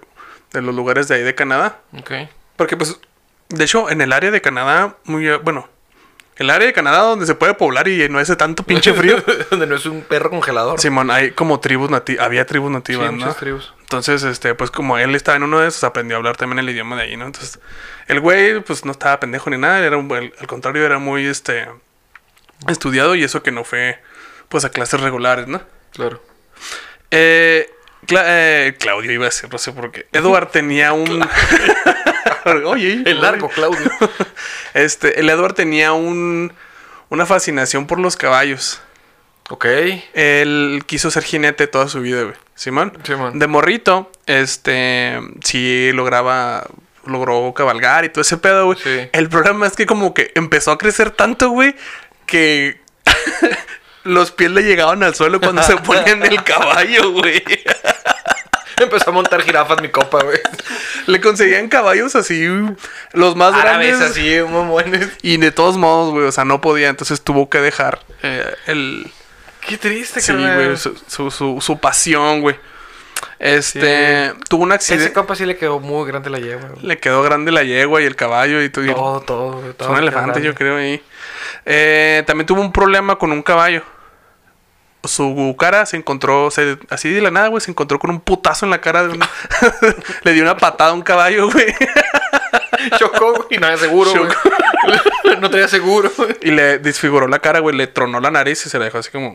de 0.53 0.63
los 0.63 0.75
lugares 0.75 1.09
de 1.09 1.17
ahí 1.17 1.23
de 1.23 1.35
Canadá. 1.35 1.79
Ok. 1.99 2.13
Porque, 2.57 2.77
pues, 2.77 2.99
de 3.49 3.65
hecho, 3.65 3.91
en 3.91 4.01
el 4.01 4.13
área 4.13 4.31
de 4.31 4.41
Canadá, 4.41 4.97
muy, 5.05 5.29
bueno, 5.39 5.69
el 6.37 6.49
área 6.49 6.67
de 6.67 6.73
Canadá 6.73 6.99
donde 7.01 7.27
se 7.27 7.35
puede 7.35 7.53
poblar 7.55 7.87
y 7.89 8.09
no 8.09 8.19
hace 8.19 8.35
tanto 8.35 8.63
pinche 8.63 8.95
frío. 8.95 9.23
Donde 9.51 9.67
no 9.67 9.77
es 9.77 9.85
un 9.85 10.01
perro 10.01 10.31
congelador. 10.31 10.81
Simón, 10.81 11.11
hay 11.11 11.33
como 11.33 11.61
tribus 11.61 11.91
nativas, 11.91 12.25
había 12.25 12.47
tribus 12.47 12.71
Sí, 12.71 12.75
nativas, 12.75 13.13
¿no? 13.13 13.19
muchas 13.19 13.37
tribus. 13.37 13.75
Entonces, 13.83 14.23
este, 14.23 14.55
pues 14.55 14.71
como 14.71 14.97
él 14.97 15.15
estaba 15.15 15.37
en 15.37 15.43
uno 15.43 15.59
de 15.61 15.69
esos, 15.69 15.85
aprendió 15.85 16.17
a 16.17 16.19
hablar 16.19 16.39
también 16.39 16.59
el 16.61 16.71
idioma 16.71 16.97
de 16.97 17.03
ahí, 17.03 17.17
¿no? 17.19 17.27
Entonces, 17.27 17.61
el 18.09 18.21
güey, 18.21 18.61
pues 18.61 18.87
no 18.87 18.93
estaba 18.93 19.21
pendejo 19.21 19.51
ni 19.51 19.59
nada, 19.59 19.81
era 19.85 19.99
un, 19.99 20.11
al 20.11 20.47
contrario, 20.47 20.87
era 20.87 20.99
muy, 20.99 21.27
este, 21.27 21.69
estudiado 22.69 23.15
y 23.15 23.23
eso 23.25 23.43
que 23.43 23.53
no 23.53 23.65
fue, 23.65 24.01
pues 24.49 24.65
a 24.65 24.71
clases 24.71 25.01
regulares, 25.01 25.47
¿no? 25.47 25.61
Claro. 25.93 26.23
Eh, 27.11 27.69
Cla- 28.07 28.25
eh, 28.27 28.77
Claudio 28.79 29.13
iba 29.13 29.25
a 29.27 29.29
decir, 29.29 29.49
no 29.53 29.59
sé 29.59 29.73
por 29.73 29.91
qué. 29.93 30.07
Edward 30.13 30.49
tenía 30.53 30.93
un... 30.93 31.27
Oye, 32.67 33.03
El 33.05 33.21
largo, 33.21 33.49
Claudio. 33.49 33.91
Este, 34.75 35.21
el 35.21 35.29
Edward 35.29 35.55
tenía 35.55 35.93
un, 35.93 36.53
una 37.11 37.27
fascinación 37.27 37.87
por 37.87 37.99
los 38.01 38.17
caballos. 38.17 38.81
ok. 39.51 39.67
Él 40.15 40.83
quiso 40.87 41.11
ser 41.11 41.23
jinete 41.23 41.67
toda 41.67 41.89
su 41.89 42.01
vida, 42.01 42.23
güey. 42.23 42.35
Simón. 42.55 42.93
Simón. 43.05 43.39
De 43.39 43.47
morrito, 43.47 44.11
este, 44.27 45.19
sí 45.43 45.91
lograba, 45.93 46.67
logró 47.07 47.53
cabalgar 47.55 48.05
y 48.05 48.09
todo 48.09 48.23
ese 48.23 48.37
pedo, 48.39 48.67
güey. 48.67 48.79
Sí. 48.83 49.09
El 49.13 49.29
problema 49.29 49.67
es 49.67 49.75
que 49.77 49.87
como 49.87 50.15
que 50.15 50.33
empezó 50.35 50.73
a 50.73 50.79
crecer 50.79 51.11
tanto, 51.11 51.51
güey, 51.51 51.75
que 52.27 52.81
los 54.05 54.31
pies 54.33 54.51
le 54.51 54.63
llegaban 54.63 55.03
al 55.03 55.15
suelo 55.15 55.41
cuando 55.41 55.63
se 55.63 55.77
ponía 55.77 56.13
en 56.13 56.23
el 56.25 56.43
caballo, 56.45 57.13
güey. 57.13 57.43
Empezó 58.77 59.11
a 59.11 59.13
montar 59.13 59.43
jirafas 59.43 59.83
mi 59.83 59.91
copa, 59.91 60.23
güey. 60.23 60.39
Le 61.07 61.21
conseguían 61.21 61.69
caballos 61.69 62.15
así, 62.17 62.47
los 63.13 63.37
más 63.37 63.53
Árabes 63.55 63.99
grandes. 63.99 64.11
así, 64.11 64.41
mamones. 64.51 65.09
Y 65.23 65.37
de 65.37 65.51
todos 65.51 65.77
modos, 65.77 66.13
güey, 66.13 66.25
o 66.27 66.33
sea, 66.33 66.45
no 66.47 66.61
podía, 66.63 66.89
entonces 66.89 67.21
tuvo 67.21 67.51
que 67.51 67.59
dejar 67.61 68.01
eh, 68.23 68.55
el... 68.67 69.11
Qué 69.67 69.77
triste, 69.77 70.21
Sí, 70.23 70.33
güey, 70.33 70.77
su, 70.79 70.99
su, 71.07 71.31
su, 71.31 71.61
su 71.61 71.79
pasión, 71.79 72.41
güey. 72.41 72.57
Este, 73.39 74.33
tuvo 74.49 74.63
un 74.65 74.71
Ese 74.73 74.77
accidente. 74.95 75.13
compa 75.13 75.35
sí 75.35 75.47
le 75.47 75.57
quedó 75.57 75.81
muy 75.81 76.07
grande 76.07 76.31
la 76.31 76.39
yegua, 76.39 76.69
güey. 76.71 76.87
Le 76.87 76.99
quedó 76.99 77.23
grande 77.23 77.51
la 77.53 77.63
yegua 77.65 78.01
y 78.03 78.05
el 78.05 78.17
caballo 78.17 78.63
y 78.63 78.69
todo. 78.71 78.85
Todo, 78.95 79.21
todo, 79.21 79.69
es 79.71 79.77
todo 79.77 79.91
un 79.91 79.99
elefante, 79.99 80.31
grande. 80.31 80.47
yo 80.47 80.55
creo, 80.55 80.77
ahí. 80.77 81.03
Eh, 81.67 82.23
también 82.27 82.47
tuvo 82.47 82.61
un 82.61 82.73
problema 82.73 83.17
con 83.17 83.33
un 83.33 83.43
caballo. 83.43 83.83
Su 85.05 85.57
cara 85.59 85.87
se 85.87 85.97
encontró, 85.97 86.51
se- 86.51 86.77
así 86.91 87.11
de 87.11 87.23
la 87.23 87.31
nada, 87.31 87.49
güey, 87.49 87.63
se 87.63 87.71
encontró 87.71 87.99
con 87.99 88.11
un 88.11 88.21
putazo 88.21 88.67
en 88.67 88.71
la 88.71 88.81
cara. 88.83 89.05
De 89.05 89.15
un- 89.15 89.21
Le 90.25 90.33
dio 90.35 90.43
una 90.43 90.57
patada 90.59 90.91
a 90.91 90.93
un 90.95 91.03
caballo, 91.03 91.51
güey. 91.51 91.75
Chocó, 92.99 93.33
güey, 93.33 93.47
y 93.51 93.57
no 93.59 93.67
había 93.67 93.79
seguro, 93.79 94.11
güey. 94.13 94.31
no 95.41 95.51
tenía 95.51 95.69
seguro. 95.69 96.11
güey. 96.17 96.37
Y 96.43 96.51
le 96.51 96.79
disfiguró 96.79 97.29
la 97.29 97.39
cara, 97.39 97.61
güey. 97.61 97.75
Le 97.77 97.87
tronó 97.87 98.21
la 98.21 98.31
nariz 98.31 98.65
y 98.67 98.69
se 98.69 98.79
la 98.79 98.85
dejó 98.87 98.99
así 98.99 99.11
como, 99.11 99.35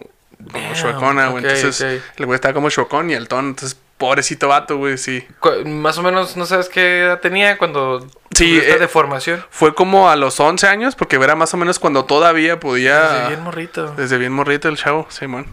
como 0.51 0.63
Damn, 0.65 0.73
chuecona, 0.75 1.27
güey. 1.29 1.43
Entonces, 1.43 1.81
ok. 1.81 2.19
el 2.19 2.25
güey 2.25 2.35
estaba 2.35 2.53
como 2.53 2.69
chocón 2.69 3.09
y 3.09 3.13
el 3.13 3.27
tono. 3.27 3.49
Entonces, 3.49 3.77
pobrecito 3.97 4.47
vato, 4.49 4.77
güey, 4.77 4.97
sí. 4.97 5.25
Más 5.65 5.97
o 5.97 6.03
menos, 6.03 6.35
¿no 6.37 6.45
sabes 6.45 6.69
qué 6.69 7.01
edad 7.01 7.19
tenía 7.19 7.57
cuando 7.57 8.05
Sí, 8.31 8.57
esta 8.57 8.75
eh, 8.75 8.79
deformación? 8.79 9.43
Fue 9.49 9.73
como 9.73 10.09
a 10.09 10.15
los 10.15 10.39
11 10.39 10.67
años, 10.67 10.95
porque 10.95 11.15
era 11.15 11.35
más 11.35 11.53
o 11.53 11.57
menos 11.57 11.79
cuando 11.79 12.05
todavía 12.05 12.59
podía. 12.59 13.01
Desde 13.09 13.27
bien 13.29 13.43
morrito. 13.43 13.93
Desde 13.95 14.17
bien 14.17 14.31
morrito 14.33 14.67
el 14.69 14.77
chavo, 14.77 15.07
Simón. 15.09 15.47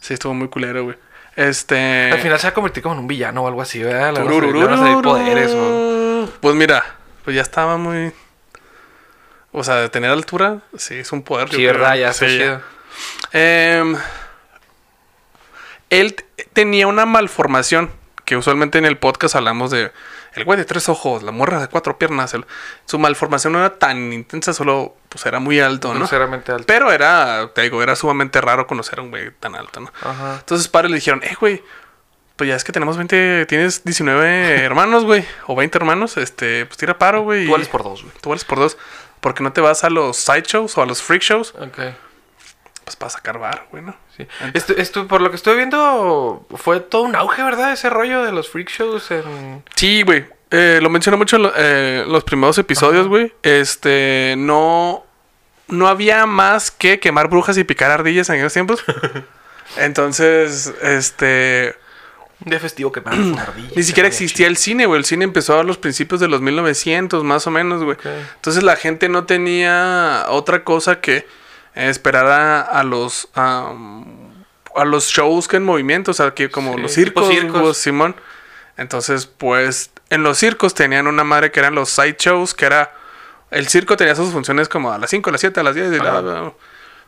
Sí, 0.00 0.14
estuvo 0.14 0.34
muy 0.34 0.48
culero, 0.48 0.84
güey. 0.84 0.96
Este. 1.36 2.10
Al 2.12 2.18
final 2.18 2.38
se 2.38 2.46
va 2.46 2.50
a 2.50 2.54
convertir 2.54 2.82
como 2.82 2.94
en 2.94 3.00
un 3.00 3.06
villano 3.08 3.42
o 3.44 3.48
algo 3.48 3.62
así, 3.62 3.82
¿verdad? 3.82 4.12
Le 4.12 4.18
van 4.20 4.28
a 4.28 4.30
salir- 4.30 4.40
Tururururu. 4.40 4.60
le 4.60 4.66
van 4.66 4.74
a 4.74 4.82
salir 4.82 5.02
poderes 5.02 5.52
o... 5.54 6.28
Pues 6.40 6.54
mira, 6.54 6.84
pues 7.24 7.36
ya 7.36 7.42
estaba 7.42 7.76
muy. 7.78 8.12
O 9.52 9.62
sea, 9.64 9.76
de 9.76 9.88
tener 9.90 10.10
altura, 10.10 10.58
sí, 10.76 10.96
es 10.96 11.12
un 11.12 11.22
poder. 11.22 11.48
Sí. 11.50 11.64
¿verdad? 11.64 11.94
Ya 11.96 12.12
Sí, 12.12 12.26
chido. 12.26 12.60
Em, 13.32 13.96
él 15.90 16.16
tenía 16.52 16.86
una 16.86 17.06
malformación 17.06 17.90
que 18.24 18.36
usualmente 18.36 18.78
en 18.78 18.84
el 18.86 18.96
podcast 18.98 19.34
hablamos 19.36 19.70
de 19.70 19.92
el 20.34 20.44
güey 20.44 20.56
de 20.58 20.64
tres 20.64 20.88
ojos, 20.88 21.22
la 21.22 21.32
morra 21.32 21.60
de 21.60 21.68
cuatro 21.68 21.98
piernas. 21.98 22.32
el- 22.32 22.46
su 22.86 22.98
malformación 22.98 23.52
no 23.52 23.58
era 23.58 23.78
tan 23.78 24.12
intensa, 24.14 24.54
solo 24.54 24.96
pues 25.10 25.26
era 25.26 25.40
muy 25.40 25.60
alto, 25.60 25.88
¿no? 25.92 25.98
Groseramente 26.00 26.52
alto. 26.52 26.64
Pero 26.66 26.90
era, 26.90 27.50
te 27.54 27.62
digo, 27.62 27.82
era 27.82 27.94
sumamente 27.96 28.40
raro 28.40 28.66
conocer 28.66 29.00
a 29.00 29.02
un 29.02 29.10
güey 29.10 29.30
tan 29.40 29.54
alto, 29.54 29.80
¿no? 29.80 29.92
Ajá. 30.02 30.36
Entonces 30.38 30.68
padres 30.68 30.90
le 30.90 30.94
dijeron, 30.96 31.20
eh, 31.22 31.34
güey, 31.38 31.62
pues 32.36 32.48
ya 32.48 32.56
es 32.56 32.64
que 32.64 32.72
tenemos 32.72 32.96
20, 32.96 33.44
tienes 33.46 33.84
19 33.84 34.60
hermanos, 34.64 35.04
güey, 35.04 35.22
o 35.48 35.54
20 35.54 35.76
hermanos, 35.76 36.16
este, 36.16 36.64
pues 36.64 36.78
tira 36.78 36.96
paro, 36.96 37.22
güey. 37.24 37.44
Tú 37.44 37.52
vales 37.52 37.68
por 37.68 37.82
dos, 37.82 38.02
güey. 38.02 38.14
Tú 38.22 38.30
vales 38.30 38.44
por 38.44 38.58
dos. 38.58 38.78
¿Por 39.20 39.34
qué 39.34 39.42
no 39.42 39.52
te 39.52 39.60
vas 39.60 39.84
a 39.84 39.90
los 39.90 40.16
sideshows 40.16 40.78
o 40.78 40.82
a 40.82 40.86
los 40.86 41.02
freak 41.02 41.20
shows? 41.22 41.54
Ok. 41.58 41.78
Pues 42.92 42.96
para 42.96 43.10
sacar 43.10 43.38
bar, 43.38 43.68
güey, 43.70 43.82
¿no? 43.82 43.96
Sí. 44.14 44.26
Esto, 44.52 44.74
esto, 44.76 45.08
por 45.08 45.22
lo 45.22 45.30
que 45.30 45.36
estoy 45.36 45.56
viendo, 45.56 46.46
fue 46.56 46.80
todo 46.80 47.02
un 47.02 47.16
auge, 47.16 47.42
¿verdad? 47.42 47.72
Ese 47.72 47.88
rollo 47.88 48.22
de 48.22 48.32
los 48.32 48.50
freak 48.50 48.68
shows 48.68 49.10
en... 49.10 49.62
Sí, 49.74 50.02
güey. 50.02 50.26
Eh, 50.50 50.78
lo 50.82 50.90
mencioné 50.90 51.16
mucho 51.16 51.36
en 51.36 51.42
lo- 51.44 51.52
eh, 51.56 52.04
los 52.06 52.22
primeros 52.24 52.58
episodios, 52.58 53.08
güey. 53.08 53.32
Este, 53.42 54.34
no... 54.36 55.06
No 55.68 55.88
había 55.88 56.26
más 56.26 56.70
que 56.70 57.00
quemar 57.00 57.28
brujas 57.28 57.56
y 57.56 57.64
picar 57.64 57.90
ardillas 57.90 58.28
en 58.28 58.34
aquellos 58.34 58.52
tiempos. 58.52 58.84
Entonces, 59.78 60.74
este... 60.82 61.74
Un 62.44 62.50
día 62.50 62.60
festivo 62.60 62.90
que. 62.92 63.00
Ni 63.76 63.82
siquiera 63.84 64.06
existía 64.08 64.48
el 64.48 64.56
cine, 64.56 64.84
güey. 64.86 64.98
El 64.98 65.04
cine 65.04 65.24
empezó 65.24 65.58
a 65.58 65.62
los 65.62 65.78
principios 65.78 66.20
de 66.20 66.28
los 66.28 66.40
1900, 66.42 67.22
más 67.24 67.46
o 67.46 67.50
menos, 67.52 67.84
güey. 67.84 67.96
Entonces 68.34 68.64
la 68.64 68.74
gente 68.76 69.08
no 69.08 69.24
tenía 69.26 70.26
otra 70.28 70.64
cosa 70.64 71.00
que 71.00 71.24
esperar 71.74 72.26
a, 72.26 72.60
a 72.60 72.82
los 72.84 73.28
am, 73.34 74.44
a 74.74 74.84
los 74.84 75.08
shows 75.08 75.48
que 75.48 75.56
en 75.56 75.64
movimiento, 75.64 76.10
o 76.10 76.14
sea, 76.14 76.32
que 76.32 76.50
como 76.50 76.74
Sí, 76.74 76.80
los 76.80 76.92
circos, 76.92 77.28
circos. 77.28 77.76
Simón. 77.78 78.16
Entonces, 78.76 79.26
pues 79.26 79.90
en 80.10 80.22
los 80.22 80.38
circos 80.38 80.74
tenían 80.74 81.06
una 81.06 81.24
madre 81.24 81.50
que 81.52 81.60
eran 81.60 81.74
los 81.74 81.90
side 81.90 82.16
shows, 82.18 82.54
que 82.54 82.66
era 82.66 82.92
el 83.50 83.68
circo 83.68 83.96
tenía 83.96 84.14
sus 84.14 84.32
funciones 84.32 84.68
como 84.68 84.90
a 84.92 84.98
las 84.98 85.10
5, 85.10 85.28
a 85.28 85.32
las 85.32 85.40
7, 85.40 85.60
a 85.60 85.62
las 85.62 85.74
10 85.74 85.92
y 85.92 85.98
bla. 85.98 86.52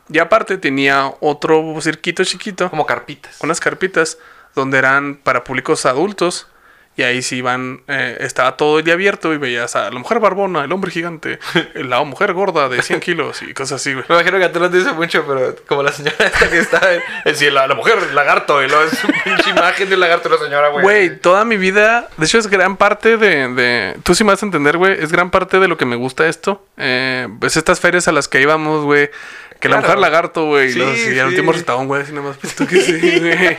Y 0.09 0.19
aparte 0.19 0.59
tenía 0.59 1.11
otro 1.19 1.75
cirquito 1.81 2.23
chiquito 2.23 2.69
Como 2.69 2.85
carpitas. 2.85 3.37
unas 3.41 3.59
carpitas 3.59 4.19
donde 4.53 4.77
eran 4.77 5.15
para 5.15 5.43
públicos 5.43 5.87
adultos 5.87 6.47
y 6.97 7.03
ahí 7.03 7.21
sí 7.21 7.37
iban, 7.37 7.81
eh, 7.87 8.17
estaba 8.21 8.55
todo 8.55 8.79
el 8.79 8.85
día 8.85 8.93
abierto 8.93 9.33
y 9.33 9.37
veías 9.37 9.75
a 9.75 9.91
la 9.91 9.99
mujer 9.99 10.19
barbona, 10.19 10.63
el 10.63 10.71
hombre 10.71 10.91
gigante, 10.91 11.39
la 11.75 12.01
mujer 12.03 12.33
gorda 12.33 12.69
de 12.69 12.81
100 12.81 12.99
kilos 13.01 13.41
y 13.41 13.53
cosas 13.53 13.81
así, 13.81 13.93
güey. 13.93 14.05
Me 14.07 14.15
imagino 14.15 14.37
que 14.37 14.45
a 14.45 14.51
tú 14.51 14.59
no 14.59 14.69
te 14.69 14.77
dice 14.77 14.93
mucho, 14.93 15.25
pero 15.27 15.55
como 15.67 15.83
la 15.83 15.91
señora 15.91 16.15
esta 16.19 16.49
que 16.49 16.59
está 16.59 16.81
en 17.25 17.35
sí, 17.35 17.49
la, 17.51 17.67
la 17.67 17.75
mujer, 17.75 17.97
el 18.09 18.15
lagarto, 18.15 18.63
y 18.63 18.69
luego 18.69 18.83
es 18.83 18.97
pinche 19.23 19.49
imagen 19.49 19.89
de 19.89 19.95
un 19.95 20.01
lagarto 20.01 20.29
y 20.29 20.31
la 20.31 20.37
señora, 20.37 20.69
güey. 20.69 20.83
Güey, 20.83 21.19
toda 21.19 21.43
mi 21.43 21.57
vida, 21.57 22.07
de 22.17 22.25
hecho 22.25 22.37
es 22.37 22.47
gran 22.47 22.77
parte 22.77 23.17
de, 23.17 23.49
de 23.49 23.97
tú 24.03 24.15
sí 24.15 24.23
me 24.23 24.31
vas 24.31 24.41
a 24.41 24.45
entender, 24.45 24.77
güey, 24.77 24.93
es 24.93 25.11
gran 25.11 25.31
parte 25.31 25.59
de 25.59 25.67
lo 25.67 25.77
que 25.77 25.85
me 25.85 25.97
gusta 25.97 26.27
esto. 26.27 26.65
Eh, 26.77 27.27
pues 27.39 27.57
estas 27.57 27.79
ferias 27.79 28.07
a 28.07 28.11
las 28.13 28.27
que 28.27 28.41
íbamos, 28.41 28.85
güey, 28.85 29.09
que 29.59 29.69
la 29.69 29.81
mujer 29.81 29.97
lagarto, 29.97 30.45
güey, 30.45 30.69
Sí, 30.69 30.75
y 30.75 30.79
luego, 30.79 30.95
sí, 30.95 31.11
sí. 31.11 31.19
al 31.19 31.27
último 31.27 31.51
un 31.77 31.87
güey 31.87 32.03
así 32.03 32.13
nomás, 32.13 32.37
pues 32.37 32.55
tú 32.55 32.67
que 32.67 32.81
sí, 32.81 33.19
güey. 33.19 33.57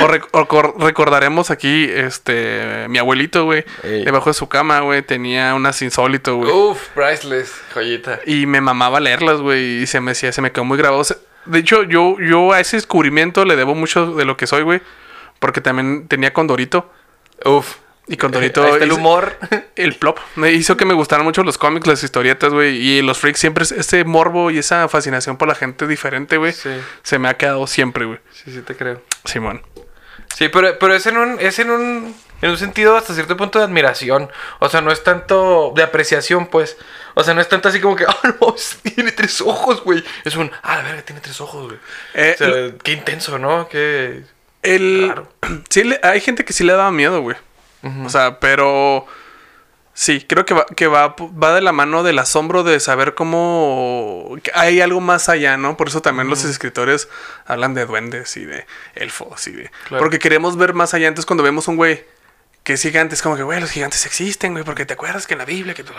O, 0.00 0.08
rec- 0.08 0.28
o 0.32 0.46
cor- 0.48 0.74
recordaremos 0.78 1.50
aquí, 1.50 1.84
este, 1.90 2.86
mi 2.88 2.98
abuelito, 2.98 3.44
güey, 3.44 3.64
Ey. 3.82 4.04
debajo 4.04 4.30
de 4.30 4.34
su 4.34 4.48
cama, 4.48 4.80
güey, 4.80 5.02
tenía 5.02 5.54
unas 5.54 5.82
insólito, 5.82 6.36
güey. 6.36 6.50
Uf, 6.50 6.88
priceless, 6.94 7.52
joyita. 7.74 8.20
Y 8.24 8.46
me 8.46 8.60
mamaba 8.60 9.00
leerlas, 9.00 9.40
güey, 9.40 9.82
y 9.82 9.86
se 9.86 10.00
me, 10.00 10.12
decía- 10.12 10.32
se 10.32 10.40
me 10.40 10.50
quedó 10.52 10.64
muy 10.64 10.78
grabado. 10.78 11.02
De 11.44 11.58
hecho, 11.58 11.82
yo, 11.82 12.16
yo 12.20 12.52
a 12.52 12.60
ese 12.60 12.76
descubrimiento 12.76 13.44
le 13.44 13.56
debo 13.56 13.74
mucho 13.74 14.14
de 14.14 14.24
lo 14.24 14.36
que 14.36 14.46
soy, 14.46 14.62
güey, 14.62 14.80
porque 15.40 15.60
también 15.60 16.08
tenía 16.08 16.32
Condorito. 16.32 16.90
Uf. 17.44 17.76
Y 18.08 18.16
Condorito... 18.16 18.64
Ahí 18.64 18.72
está 18.72 18.84
el 18.84 18.92
humor. 18.92 19.36
el 19.76 19.94
plop. 19.94 20.18
Me 20.34 20.52
hizo 20.52 20.76
que 20.76 20.84
me 20.84 20.92
gustaran 20.94 21.24
mucho 21.24 21.44
los 21.44 21.56
cómics, 21.56 21.86
las 21.86 22.02
historietas, 22.02 22.52
güey. 22.52 22.76
Y 22.76 23.00
los 23.02 23.18
freaks 23.18 23.38
siempre, 23.38 23.62
es- 23.62 23.72
ese 23.72 24.04
morbo 24.04 24.50
y 24.50 24.58
esa 24.58 24.88
fascinación 24.88 25.36
por 25.36 25.46
la 25.48 25.54
gente 25.54 25.86
diferente, 25.86 26.36
güey. 26.36 26.52
Sí. 26.52 26.70
Se 27.02 27.18
me 27.20 27.28
ha 27.28 27.34
quedado 27.36 27.66
siempre, 27.68 28.04
güey. 28.04 28.18
Sí, 28.32 28.50
sí 28.52 28.60
te 28.62 28.74
creo. 28.76 29.00
Simón. 29.24 29.62
Sí, 30.34 30.48
pero, 30.48 30.78
pero 30.78 30.94
es 30.94 31.06
en 31.06 31.16
un, 31.16 31.38
es 31.40 31.58
en 31.58 31.70
un, 31.70 32.14
en 32.40 32.50
un 32.50 32.58
sentido 32.58 32.96
hasta 32.96 33.14
cierto 33.14 33.36
punto 33.36 33.58
de 33.58 33.64
admiración. 33.64 34.30
O 34.58 34.68
sea, 34.68 34.80
no 34.80 34.90
es 34.90 35.04
tanto 35.04 35.72
de 35.74 35.82
apreciación, 35.82 36.46
pues. 36.46 36.76
O 37.14 37.22
sea, 37.22 37.34
no 37.34 37.40
es 37.40 37.48
tanto 37.48 37.68
así 37.68 37.80
como 37.80 37.96
que, 37.96 38.04
ah, 38.08 38.34
no, 38.40 38.54
tiene 38.82 39.12
tres 39.12 39.40
ojos, 39.40 39.82
güey. 39.82 40.02
Es 40.24 40.36
un, 40.36 40.50
ah, 40.62 40.76
la 40.76 40.82
verga, 40.82 41.02
tiene 41.02 41.20
tres 41.20 41.40
ojos, 41.40 41.66
güey. 41.66 41.78
Eh, 42.14 42.34
o 42.34 42.38
sea, 42.38 42.78
qué 42.82 42.92
intenso, 42.92 43.38
¿no? 43.38 43.68
Qué... 43.68 44.24
El... 44.62 45.02
Claro. 45.06 45.28
Sí, 45.68 45.82
hay 46.02 46.20
gente 46.20 46.44
que 46.44 46.52
sí 46.52 46.64
le 46.64 46.72
daba 46.72 46.90
miedo, 46.92 47.20
güey. 47.20 47.36
O 48.04 48.08
sea, 48.08 48.38
pero... 48.38 49.06
Sí, 49.94 50.24
creo 50.26 50.46
que 50.46 50.54
va, 50.54 50.64
que 50.64 50.86
va, 50.86 51.14
va 51.18 51.54
de 51.54 51.60
la 51.60 51.72
mano 51.72 52.02
del 52.02 52.18
asombro 52.18 52.62
de 52.62 52.80
saber 52.80 53.14
cómo 53.14 54.36
hay 54.54 54.80
algo 54.80 55.00
más 55.00 55.28
allá, 55.28 55.56
¿no? 55.58 55.76
Por 55.76 55.88
eso 55.88 56.00
también 56.00 56.28
los 56.28 56.44
escritores 56.44 57.08
hablan 57.46 57.74
de 57.74 57.84
duendes 57.84 58.36
y 58.38 58.44
de 58.46 58.66
elfos 58.94 59.46
y 59.48 59.52
de... 59.52 59.70
Claro. 59.88 60.02
Porque 60.02 60.18
queremos 60.18 60.56
ver 60.56 60.72
más 60.72 60.94
allá. 60.94 61.08
Entonces 61.08 61.26
cuando 61.26 61.42
vemos 61.42 61.68
un 61.68 61.76
güey 61.76 62.04
que 62.62 62.72
es 62.74 62.82
gigante, 62.82 63.14
es 63.16 63.22
como 63.22 63.36
que, 63.36 63.42
güey, 63.42 63.60
los 63.60 63.70
gigantes 63.70 64.06
existen, 64.06 64.52
güey, 64.52 64.64
porque 64.64 64.86
te 64.86 64.94
acuerdas 64.94 65.26
que 65.26 65.34
en 65.34 65.38
la 65.38 65.44
Biblia, 65.44 65.74
que... 65.74 65.84
tú- 65.84 65.92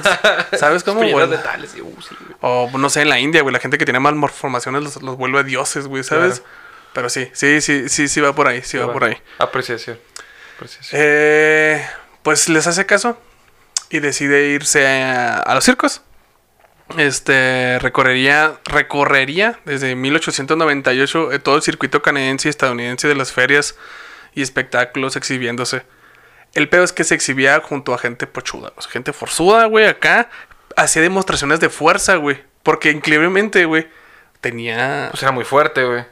¿Sabes 0.56 0.84
cómo, 0.84 1.00
güey? 1.00 1.10
Y, 1.10 1.80
uh, 1.80 2.02
sí, 2.02 2.14
güey. 2.20 2.36
O 2.42 2.70
no 2.78 2.88
sé, 2.90 3.02
en 3.02 3.08
la 3.08 3.18
India, 3.18 3.42
güey, 3.42 3.52
la 3.52 3.58
gente 3.58 3.78
que 3.78 3.84
tiene 3.84 3.98
malformaciones 4.00 4.82
los, 4.82 5.02
los 5.02 5.16
vuelve 5.16 5.42
dioses, 5.44 5.86
güey, 5.86 6.04
¿sabes? 6.04 6.40
Claro. 6.40 6.54
Pero 6.92 7.08
sí, 7.08 7.30
sí, 7.32 7.60
sí, 7.60 7.88
sí, 7.88 8.06
sí 8.06 8.20
va 8.20 8.34
por 8.34 8.48
ahí, 8.48 8.62
sí 8.62 8.76
va 8.76 8.92
por 8.92 9.04
ahí. 9.04 9.16
Apreciación. 9.38 9.98
Apreciación. 10.56 11.00
Eh, 11.02 11.84
pues 12.22 12.48
les 12.48 12.66
hace 12.66 12.84
caso 12.86 13.18
y 13.90 13.98
decide 13.98 14.48
irse 14.48 14.86
a, 14.86 15.38
a 15.38 15.54
los 15.54 15.64
circos. 15.64 16.02
Este 16.96 17.78
recorrería, 17.78 18.58
recorrería 18.64 19.60
desde 19.64 19.94
1898 19.94 21.32
eh, 21.32 21.38
todo 21.38 21.56
el 21.56 21.62
circuito 21.62 22.02
canadiense 22.02 22.48
y 22.48 22.50
estadounidense 22.50 23.06
de 23.06 23.14
las 23.14 23.32
ferias 23.32 23.76
y 24.34 24.42
espectáculos 24.42 25.16
exhibiéndose. 25.16 25.82
El 26.54 26.68
peor 26.68 26.84
es 26.84 26.92
que 26.92 27.04
se 27.04 27.14
exhibía 27.14 27.60
junto 27.60 27.94
a 27.94 27.98
gente 27.98 28.26
pochuda, 28.26 28.72
o 28.76 28.82
sea, 28.82 28.90
gente 28.90 29.12
forzuda, 29.12 29.66
güey, 29.66 29.86
acá. 29.86 30.30
Hacía 30.76 31.02
demostraciones 31.02 31.60
de 31.60 31.68
fuerza, 31.68 32.16
güey. 32.16 32.42
Porque 32.62 32.90
increíblemente, 32.90 33.64
güey, 33.64 33.88
tenía 34.40 35.08
Pues 35.10 35.22
era 35.22 35.32
muy 35.32 35.44
fuerte, 35.44 35.84
güey. 35.84 36.04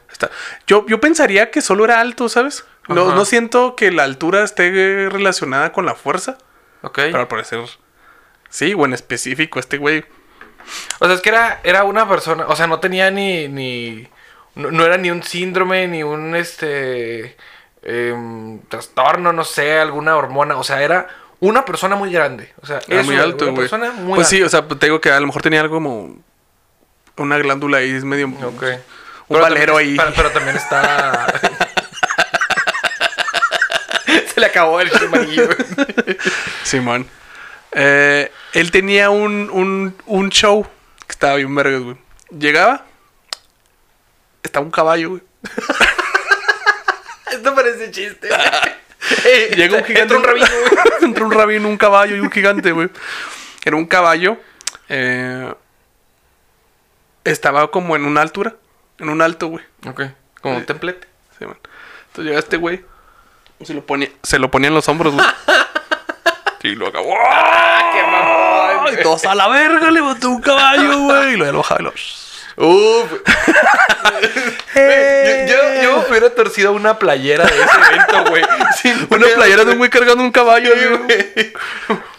Yo, 0.67 0.85
yo 0.87 0.99
pensaría 0.99 1.51
que 1.51 1.61
solo 1.61 1.85
era 1.85 1.99
alto, 1.99 2.29
¿sabes? 2.29 2.65
No, 2.87 3.07
Ajá. 3.07 3.15
no 3.15 3.25
siento 3.25 3.75
que 3.75 3.91
la 3.91 4.03
altura 4.03 4.43
esté 4.43 5.09
relacionada 5.09 5.71
con 5.71 5.85
la 5.85 5.95
fuerza. 5.95 6.37
Ok. 6.81 6.95
Pero 6.95 7.19
al 7.19 7.27
parecer. 7.27 7.59
Sí, 8.49 8.73
o 8.73 8.85
en 8.85 8.93
específico, 8.93 9.59
este 9.59 9.77
güey. 9.77 10.05
O 10.99 11.05
sea, 11.05 11.15
es 11.15 11.21
que 11.21 11.29
era, 11.29 11.59
era 11.63 11.83
una 11.83 12.07
persona, 12.07 12.45
o 12.47 12.55
sea, 12.55 12.67
no 12.67 12.79
tenía 12.79 13.09
ni, 13.09 13.47
ni, 13.47 14.07
no, 14.55 14.71
no 14.71 14.85
era 14.85 14.97
ni 14.97 15.09
un 15.09 15.23
síndrome, 15.23 15.87
ni 15.87 16.03
un, 16.03 16.35
este, 16.35 17.37
em, 17.81 18.59
trastorno, 18.67 19.33
no 19.33 19.43
sé, 19.43 19.79
alguna 19.79 20.15
hormona, 20.15 20.57
o 20.57 20.63
sea, 20.63 20.83
era 20.83 21.07
una 21.39 21.65
persona 21.65 21.95
muy 21.95 22.11
grande, 22.11 22.53
o 22.61 22.67
sea, 22.67 22.81
Era 22.87 23.01
eso, 23.01 23.11
muy 23.11 23.19
alto, 23.19 23.45
una 23.47 23.55
persona 23.55 23.91
muy 23.91 24.15
Pues 24.15 24.27
sí, 24.27 24.43
o 24.43 24.49
sea, 24.49 24.67
te 24.67 24.85
digo 24.85 24.99
que 24.99 25.11
a 25.11 25.19
lo 25.19 25.27
mejor 25.27 25.41
tenía 25.41 25.61
algo 25.61 25.75
como. 25.75 26.17
Una 27.17 27.37
glándula 27.37 27.79
ahí, 27.79 27.91
es 27.91 28.05
medio. 28.05 28.27
Ok. 28.27 28.63
Un 29.27 29.37
Pero 29.37 29.41
valero 29.41 29.77
ahí. 29.77 29.97
Pero 30.15 30.31
también 30.31 30.55
está... 30.55 31.27
Se 34.39 34.45
le 34.45 34.45
acabó 34.45 34.79
el 34.79 34.89
amarillo. 34.95 35.47
güey. 35.47 36.17
Simón. 36.63 37.05
Eh, 37.73 38.31
él 38.53 38.71
tenía 38.71 39.09
un, 39.09 39.49
un, 39.51 39.93
un 40.05 40.29
show 40.29 40.63
que 40.63 41.11
estaba 41.11 41.35
bien 41.35 41.53
vergas, 41.53 41.81
güey. 41.81 41.97
Llegaba. 42.31 42.85
Estaba 44.41 44.65
un 44.65 44.71
caballo, 44.71 45.09
güey. 45.09 45.21
Esto 47.33 47.53
parece 47.53 47.91
chiste. 47.91 48.29
Llega 49.57 49.77
un 49.79 49.83
gigante. 49.83 50.15
Entra 50.15 50.17
un 50.17 50.23
rabino, 50.23 50.47
güey. 50.47 50.93
Entra 51.01 51.25
un 51.25 51.31
rabino, 51.31 51.67
un 51.67 51.77
caballo 51.77 52.15
y 52.15 52.19
un 52.21 52.31
gigante, 52.31 52.71
güey. 52.71 52.89
Era 53.65 53.75
un 53.75 53.85
caballo. 53.87 54.37
eh, 54.87 55.53
estaba 57.25 57.69
como 57.71 57.97
en 57.97 58.05
una 58.05 58.21
altura. 58.21 58.55
En 58.99 59.09
un 59.09 59.21
alto, 59.21 59.47
güey. 59.47 59.65
Ok. 59.85 60.01
Como 60.41 60.55
un 60.57 60.65
templete. 60.65 61.07
Sí, 61.37 61.45
man. 61.45 61.57
Entonces 62.07 62.25
llega 62.25 62.39
este 62.39 62.55
güey. 62.55 62.85
Se 63.63 63.73
lo 63.73 63.85
ponía, 63.85 64.09
se 64.23 64.39
lo 64.39 64.49
ponía 64.49 64.69
en 64.69 64.73
los 64.75 64.87
hombros, 64.87 65.13
güey. 65.13 65.25
Y 66.61 66.75
lo 66.75 66.87
acabó. 66.87 67.13
¡Qué 67.93 68.03
mamón! 68.03 68.93
Y 68.93 69.01
todos 69.01 69.23
a 69.25 69.33
la 69.33 69.47
verga 69.47 69.91
levantó 69.91 70.29
un 70.29 70.41
caballo, 70.41 70.99
güey. 71.03 71.35
Y 71.35 71.37
lo 71.37 71.57
bajaba 71.57 71.79
y 71.79 71.83
lo. 71.85 71.93
Uf. 72.67 73.13
Yo, 74.75 74.81
yo, 75.47 75.81
yo 75.83 76.01
me 76.01 76.09
hubiera 76.09 76.29
torcido 76.29 76.71
una 76.73 76.99
playera 76.99 77.45
de 77.45 77.51
ese 77.51 77.93
evento, 77.93 78.29
güey. 78.29 78.43
Una 79.09 79.27
playera 79.35 79.65
de 79.65 79.71
un 79.71 79.77
güey 79.77 79.89
cargando 79.89 80.23
un 80.23 80.31
caballo, 80.31 80.71
güey. 80.75 81.53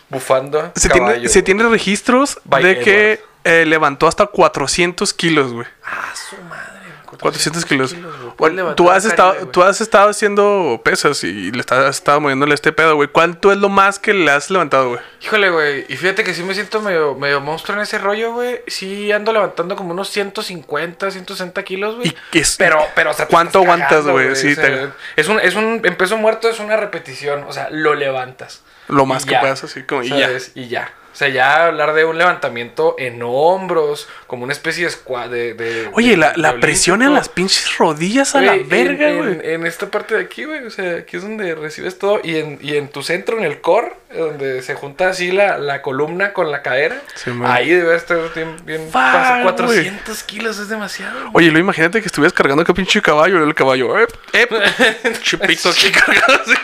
Bufando. 0.08 0.72
Se, 0.74 0.88
caballo, 0.88 1.12
tiene, 1.14 1.28
se 1.28 1.42
tiene 1.42 1.62
registros 1.68 2.38
By 2.44 2.62
de 2.62 2.78
que 2.80 3.22
eh, 3.44 3.64
levantó 3.66 4.06
hasta 4.06 4.26
400 4.26 5.12
kilos, 5.14 5.52
güey. 5.52 5.66
Ah, 5.84 6.12
su 6.14 6.36
madre. 6.44 6.80
400 7.18 7.64
kilos. 7.64 7.94
güey. 7.94 8.29
Bueno, 8.40 8.74
tú, 8.74 8.90
has 8.90 9.04
estado, 9.04 9.34
tú 9.48 9.62
has 9.62 9.80
estado 9.80 10.10
haciendo 10.10 10.80
pesas 10.82 11.22
y 11.24 11.52
le 11.52 11.60
estás, 11.60 11.84
has 11.84 11.96
estado 11.96 12.20
moviéndole 12.20 12.54
este 12.54 12.72
pedo, 12.72 12.96
güey. 12.96 13.08
¿Cuánto 13.08 13.52
es 13.52 13.58
lo 13.58 13.68
más 13.68 13.98
que 13.98 14.12
le 14.14 14.30
has 14.30 14.50
levantado, 14.50 14.88
güey? 14.90 15.00
Híjole, 15.22 15.50
güey. 15.50 15.84
Y 15.88 15.96
fíjate 15.96 16.24
que 16.24 16.34
sí 16.34 16.42
me 16.42 16.54
siento 16.54 16.80
medio, 16.80 17.14
medio 17.14 17.40
monstruo 17.40 17.76
en 17.76 17.82
ese 17.82 17.98
rollo, 17.98 18.32
güey. 18.32 18.60
Sí 18.66 19.12
ando 19.12 19.32
levantando 19.32 19.76
como 19.76 19.92
unos 19.92 20.08
150, 20.10 21.10
160 21.10 21.62
kilos, 21.62 21.96
güey. 21.96 22.14
Pero, 22.58 22.78
pero, 22.94 23.10
o 23.10 23.14
sea, 23.14 23.26
¿Cuánto 23.26 23.58
aguantas, 23.60 24.06
güey? 24.06 24.34
Sí, 24.36 24.52
o 24.52 24.54
sea, 24.54 24.64
te- 24.64 24.88
Es 25.20 25.28
un, 25.28 25.38
es 25.40 25.54
un, 25.54 25.80
en 25.84 25.96
peso 25.96 26.16
muerto 26.16 26.48
es 26.48 26.58
una 26.60 26.76
repetición. 26.76 27.44
O 27.44 27.52
sea, 27.52 27.68
lo 27.70 27.94
levantas. 27.94 28.62
Lo 28.88 29.06
más 29.06 29.24
que 29.24 29.36
puedas, 29.36 29.62
así 29.62 29.82
como, 29.84 30.02
y 30.02 30.08
ya. 30.08 30.26
¿sabes? 30.26 30.52
Y 30.54 30.68
ya. 30.68 30.92
O 31.12 31.16
sea, 31.20 31.28
ya 31.28 31.66
hablar 31.66 31.92
de 31.92 32.04
un 32.04 32.16
levantamiento 32.18 32.94
en 32.96 33.20
hombros, 33.22 34.08
como 34.28 34.44
una 34.44 34.52
especie 34.52 34.88
de 34.88 35.28
de... 35.28 35.54
de- 35.54 35.90
Oye, 35.92 36.10
de- 36.10 36.16
la, 36.16 36.32
la 36.36 36.54
presión 36.60 37.02
en 37.02 37.12
las 37.14 37.28
pinches 37.28 37.78
rodillas 37.78 38.29
a 38.34 38.40
la 38.40 38.56
Güey, 38.56 38.62
en- 38.62 38.68
verga, 38.68 39.10
en, 39.44 39.66
esta 39.66 39.86
parte 39.90 40.14
de 40.14 40.22
aquí, 40.22 40.44
güey. 40.44 40.64
O 40.66 40.70
sea, 40.70 40.96
aquí 40.98 41.16
es 41.16 41.22
donde 41.22 41.54
recibes 41.54 41.98
todo. 41.98 42.20
Y 42.22 42.36
en, 42.36 42.58
y 42.62 42.76
en 42.76 42.88
tu 42.88 43.02
centro, 43.02 43.38
en 43.38 43.44
el 43.44 43.60
core, 43.60 43.92
donde 44.14 44.62
se 44.62 44.74
junta 44.74 45.08
así 45.10 45.30
la, 45.32 45.58
la 45.58 45.82
columna 45.82 46.32
con 46.32 46.50
la 46.50 46.62
cadera. 46.62 47.00
Sí, 47.14 47.30
ahí 47.44 47.70
debe 47.70 47.94
estar 47.96 48.18
bien. 48.34 48.56
bien 48.64 48.82
Fuck, 48.84 48.92
pasa- 48.92 49.42
güey. 49.42 49.54
400 49.54 50.22
kilos 50.24 50.58
es 50.58 50.68
demasiado. 50.68 51.30
Oye, 51.32 51.50
lo 51.50 51.58
imagínate 51.58 52.00
que 52.00 52.06
estuvieras 52.06 52.32
cargando 52.32 52.62
aquel 52.62 52.74
pinche 52.74 53.00
caballo, 53.02 53.42
el 53.44 53.54
caballo, 53.54 53.98
eh, 53.98 54.06
chupito 55.22 55.68
aquí 55.70 55.90
cargado 55.90 56.40
así, 56.42 56.54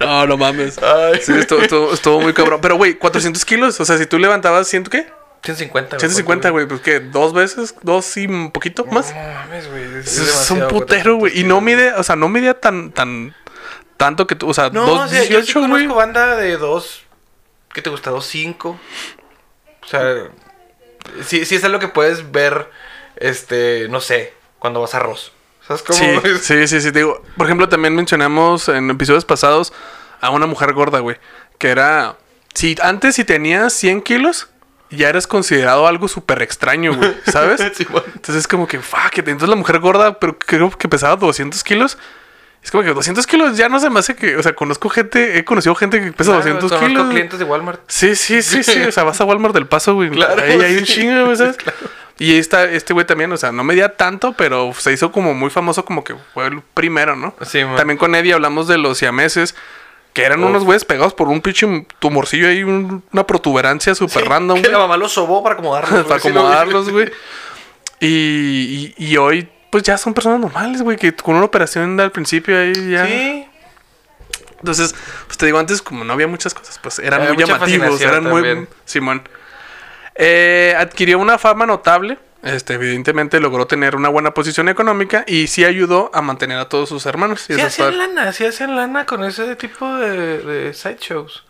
No, 0.00 0.26
no 0.26 0.36
mames. 0.36 0.78
Ay, 0.82 1.20
Sí, 1.22 1.32
estuvo, 1.36 1.60
estuvo- 1.60 1.92
estuvo 1.94 2.20
muy 2.20 2.32
cabrón. 2.32 2.60
Pero, 2.62 2.76
güey, 2.76 2.94
400 2.94 3.44
kilos. 3.44 3.78
O 3.80 3.84
sea, 3.84 3.98
si 3.98 4.06
tú 4.06 4.18
levantabas, 4.18 4.66
¿ciento 4.68 4.90
qué? 4.90 5.06
150, 5.42 5.96
güey. 5.96 6.00
150, 6.00 6.50
güey. 6.50 6.66
Pues, 6.66 6.80
¿qué? 6.80 7.00
¿Dos 7.00 7.32
veces? 7.32 7.74
¿Dos 7.82 8.16
y 8.16 8.26
un 8.26 8.50
poquito 8.50 8.84
más? 8.86 9.14
No 9.14 9.20
mames, 9.20 9.70
güey. 9.70 9.84
Es, 10.00 10.50
un 10.50 10.68
putero, 10.68 11.16
400 11.16 11.18
güey. 11.18 11.40
Y 11.40 11.44
no 11.44 11.60
mide, 11.60 11.94
o 11.94 12.02
sea, 12.02 12.16
no 12.16 12.28
medía 12.28 12.60
tan, 12.60 12.92
tan, 12.92 13.34
tanto 13.96 14.26
que 14.26 14.34
tú, 14.34 14.48
o 14.48 14.54
sea, 14.54 14.70
No, 14.70 14.84
o 14.84 15.08
sea, 15.08 15.24
yo 15.24 15.42
sí 15.42 15.52
2.18, 15.52 15.68
güey. 15.68 15.86
banda 15.86 16.36
de 16.36 16.56
dos. 16.56 17.02
¿Qué 17.72 17.82
te 17.82 17.90
gusta? 17.90 18.10
2.5. 18.10 18.78
O 19.82 19.86
sea, 19.86 20.28
sí, 21.24 21.44
sí 21.44 21.54
es 21.54 21.64
algo 21.64 21.78
que 21.78 21.88
puedes 21.88 22.30
ver, 22.30 22.70
este, 23.16 23.88
no 23.88 24.00
sé, 24.00 24.34
cuando 24.58 24.80
vas 24.80 24.94
a 24.94 24.98
arroz. 24.98 25.32
¿Sabes 25.66 25.82
cómo? 25.82 25.98
Sí, 25.98 26.04
es? 26.28 26.40
sí, 26.42 26.68
sí, 26.68 26.80
sí. 26.80 26.92
te 26.92 26.98
Digo, 26.98 27.22
por 27.36 27.46
ejemplo, 27.46 27.68
también 27.68 27.94
mencionamos 27.94 28.68
en 28.68 28.90
episodios 28.90 29.24
pasados 29.24 29.72
a 30.20 30.30
una 30.30 30.46
mujer 30.46 30.72
gorda, 30.74 31.00
güey. 31.00 31.16
Que 31.58 31.68
era. 31.68 32.16
Si 32.54 32.76
antes, 32.82 33.14
si 33.14 33.24
tenías 33.24 33.72
100 33.72 34.02
kilos, 34.02 34.49
ya 34.90 35.08
eres 35.08 35.26
considerado 35.26 35.86
algo 35.86 36.08
súper 36.08 36.42
extraño, 36.42 36.94
güey. 36.94 37.14
¿Sabes? 37.26 37.60
Entonces 37.60 38.36
es 38.36 38.48
como 38.48 38.66
que, 38.66 38.80
fuck, 38.80 39.16
it. 39.18 39.28
entonces 39.28 39.48
la 39.48 39.56
mujer 39.56 39.78
gorda, 39.78 40.18
pero 40.18 40.38
creo 40.38 40.70
que 40.70 40.88
pesaba 40.88 41.16
200 41.16 41.62
kilos. 41.64 41.98
Es 42.62 42.70
como 42.70 42.84
que 42.84 42.92
200 42.92 43.26
kilos 43.26 43.56
ya 43.56 43.70
no 43.70 43.80
se 43.80 43.88
me 43.88 44.00
hace 44.00 44.14
que. 44.14 44.36
O 44.36 44.42
sea, 44.42 44.54
conozco 44.54 44.90
gente, 44.90 45.38
he 45.38 45.44
conocido 45.46 45.74
gente 45.74 45.98
que 45.98 46.12
pesa 46.12 46.32
Claro, 46.32 46.38
200 46.60 46.70
conozco 46.70 46.88
kilos. 46.88 47.08
clientes 47.10 47.38
de 47.38 47.44
Walmart. 47.46 47.80
Sí, 47.86 48.14
sí, 48.14 48.42
sí, 48.42 48.62
sí. 48.62 48.82
O 48.82 48.92
sea, 48.92 49.04
vas 49.04 49.18
a 49.20 49.24
Walmart 49.24 49.54
del 49.54 49.66
Paso, 49.66 49.94
güey. 49.94 50.10
Claro, 50.10 50.42
Ahí 50.42 50.60
hay 50.60 50.76
un 50.76 50.86
sí. 50.86 50.94
chingo, 50.94 51.34
¿sabes? 51.36 51.56
Y 52.18 52.32
ahí 52.32 52.38
está 52.38 52.64
este 52.64 52.92
güey 52.92 53.06
también, 53.06 53.32
o 53.32 53.38
sea, 53.38 53.50
no 53.50 53.64
medía 53.64 53.96
tanto, 53.96 54.34
pero 54.34 54.74
se 54.76 54.92
hizo 54.92 55.10
como 55.10 55.32
muy 55.32 55.48
famoso 55.48 55.86
como 55.86 56.04
que 56.04 56.14
fue 56.34 56.48
el 56.48 56.60
primero, 56.74 57.16
¿no? 57.16 57.34
Sí, 57.46 57.64
man. 57.64 57.76
También 57.76 57.96
con 57.96 58.14
Eddie 58.14 58.34
hablamos 58.34 58.68
de 58.68 58.76
los 58.76 58.98
siameses, 58.98 59.54
que 60.12 60.22
eran 60.24 60.42
Uf. 60.42 60.50
unos 60.50 60.64
güeyes 60.64 60.84
pegados 60.84 61.14
por 61.14 61.28
un 61.28 61.40
pinche 61.40 61.86
tumorcillo 61.98 62.48
ahí, 62.48 62.64
un- 62.64 63.02
una 63.12 63.26
protuberancia 63.26 63.94
súper 63.94 64.24
random, 64.28 64.60
Que 64.62 64.68
la 64.68 64.78
mamá 64.78 64.96
los 64.96 65.12
sobó 65.12 65.42
para 65.42 65.54
acomodarlos. 65.56 66.04
para 66.06 66.16
acomodarlos, 66.16 66.90
güey. 66.90 67.10
Y, 68.00 68.94
y, 68.98 69.04
y 69.06 69.16
hoy, 69.18 69.48
pues 69.70 69.82
ya 69.84 69.96
son 69.98 70.14
personas 70.14 70.40
normales, 70.40 70.82
güey, 70.82 70.96
que 70.96 71.14
con 71.14 71.36
una 71.36 71.44
operación 71.44 71.98
al 72.00 72.10
principio 72.12 72.58
ahí 72.58 72.72
ya... 72.90 73.06
Sí. 73.06 73.46
Entonces, 74.58 74.94
pues 75.26 75.38
te 75.38 75.46
digo, 75.46 75.58
antes 75.58 75.80
como 75.80 76.04
no 76.04 76.12
había 76.12 76.26
muchas 76.26 76.52
cosas, 76.52 76.78
pues 76.82 76.98
eran 76.98 77.22
Había 77.22 77.34
muy 77.34 77.44
llamativos, 77.44 78.00
eran 78.00 78.24
muy... 78.24 78.66
Simón. 78.84 79.22
Eh, 80.14 80.74
adquirió 80.78 81.18
una 81.18 81.38
fama 81.38 81.64
notable, 81.64 82.18
este, 82.42 82.74
evidentemente 82.74 83.38
logró 83.40 83.66
tener 83.66 83.96
una 83.96 84.08
buena 84.08 84.32
posición 84.32 84.68
económica 84.68 85.24
y 85.26 85.46
sí 85.48 85.64
ayudó 85.64 86.10
a 86.14 86.22
mantener 86.22 86.58
a 86.58 86.68
todos 86.68 86.88
sus 86.88 87.04
hermanos. 87.06 87.44
Y 87.50 87.54
Sí 87.54 87.60
hacían 87.60 87.98
lana, 87.98 88.32
sí 88.32 88.44
hacían 88.46 88.76
lana 88.76 89.06
con 89.06 89.24
ese 89.24 89.56
tipo 89.56 89.86
de, 89.96 90.38
de 90.38 90.74
sideshows. 90.74 91.44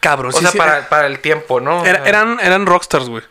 Cabrón, 0.00 0.32
O 0.34 0.36
sí, 0.36 0.42
sea, 0.42 0.50
sí, 0.50 0.58
para, 0.58 0.88
para 0.88 1.06
el 1.06 1.20
tiempo, 1.20 1.60
¿no? 1.60 1.84
Era- 1.84 2.06
eran, 2.06 2.38
eran 2.40 2.66
rockstars, 2.66 3.08
güey. 3.08 3.22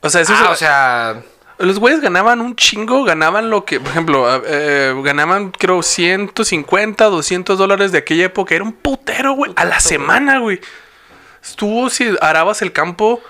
O 0.00 0.10
sea, 0.10 0.20
eso 0.20 0.34
Ah, 0.36 0.42
es- 0.44 0.50
o 0.50 0.54
sea... 0.56 1.22
Los 1.58 1.78
güeyes 1.78 2.00
ganaban 2.00 2.40
un 2.40 2.56
chingo, 2.56 3.04
ganaban 3.04 3.48
lo 3.48 3.64
que, 3.64 3.78
por 3.78 3.90
ejemplo, 3.90 4.42
eh, 4.44 4.92
ganaban 5.04 5.52
creo 5.52 5.84
150, 5.84 7.04
200 7.04 7.56
dólares 7.56 7.92
de 7.92 7.98
aquella 7.98 8.24
época. 8.24 8.56
Era 8.56 8.64
un 8.64 8.72
putero, 8.72 9.34
güey, 9.34 9.52
a 9.54 9.64
la 9.64 9.78
semana, 9.78 10.40
güey. 10.40 10.60
Estuvo, 11.42 11.90
si 11.90 12.12
arabas 12.20 12.60
el 12.60 12.72
campo 12.72 13.22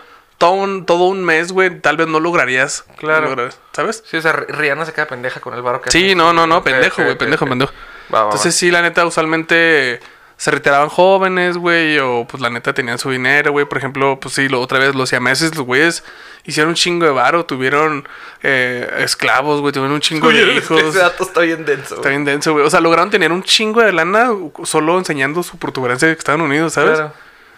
todo 0.44 0.52
un, 0.52 0.85
todo 0.85 1.04
un 1.04 1.24
mes, 1.24 1.52
güey, 1.52 1.80
tal 1.80 1.96
vez 1.96 2.07
no 2.07 2.20
lograrías. 2.20 2.85
Claro. 2.98 3.48
¿Sabes? 3.72 4.04
Sí, 4.07 4.18
o 4.18 4.22
sea, 4.22 4.33
Rihanna 4.33 4.85
se 4.85 4.92
queda 4.92 5.07
pendeja 5.07 5.40
con 5.40 5.54
el 5.54 5.62
varo 5.62 5.80
que 5.80 5.90
Sí, 5.90 6.04
hace. 6.07 6.14
no, 6.14 6.33
no, 6.35 6.46
no, 6.46 6.62
pendejo, 6.62 7.02
güey, 7.02 7.16
pendejo, 7.16 7.46
pendejo. 7.46 7.72
Va, 8.12 8.18
va, 8.18 8.20
va. 8.24 8.24
Entonces 8.26 8.54
sí, 8.54 8.70
la 8.70 8.83
neta, 8.83 9.07
usualmente 9.07 10.00
se 10.37 10.50
retiraban 10.50 10.88
jóvenes, 10.90 11.57
güey, 11.57 11.98
o 11.98 12.26
pues 12.28 12.42
la 12.42 12.50
neta 12.50 12.74
tenían 12.74 12.98
su 12.98 13.11
dinero, 13.11 13.52
güey. 13.52 13.64
Por 13.64 13.78
ejemplo, 13.78 14.18
pues 14.20 14.35
sí, 14.35 14.48
lo, 14.48 14.61
otra 14.61 14.78
vez 14.78 14.94
los 14.94 15.09
siameses, 15.09 15.54
los 15.57 15.64
güeyes 15.64 16.04
hicieron 16.44 16.70
un 16.70 16.74
chingo 16.74 17.07
de 17.07 17.12
varo, 17.12 17.46
tuvieron 17.46 18.07
eh, 18.42 18.87
esclavos, 18.98 19.62
güey, 19.62 19.72
tuvieron 19.72 19.94
un 19.94 20.00
chingo 20.00 20.28
de 20.28 20.52
hijos. 20.57 20.83
Ese 20.83 20.98
dato 20.98 21.24
está 21.24 21.40
bien 21.40 21.64
denso. 21.64 21.94
Está 21.94 22.11
bien 22.11 22.24
denso, 22.26 22.52
güey. 22.52 22.66
O 22.66 22.70
sea, 22.70 22.80
lograron 22.80 23.11
tener 23.11 23.33
un 23.33 23.42
chingo 23.42 23.80
de 23.80 23.92
lana 23.92 24.30
solo 24.64 24.98
enseñando 24.98 25.42
su 25.42 25.57
protuberancia 25.57 26.07
de 26.09 26.14
Estados 26.14 26.42
Unidos, 26.42 26.74
¿sabes? 26.74 26.98
Claro. 26.98 27.14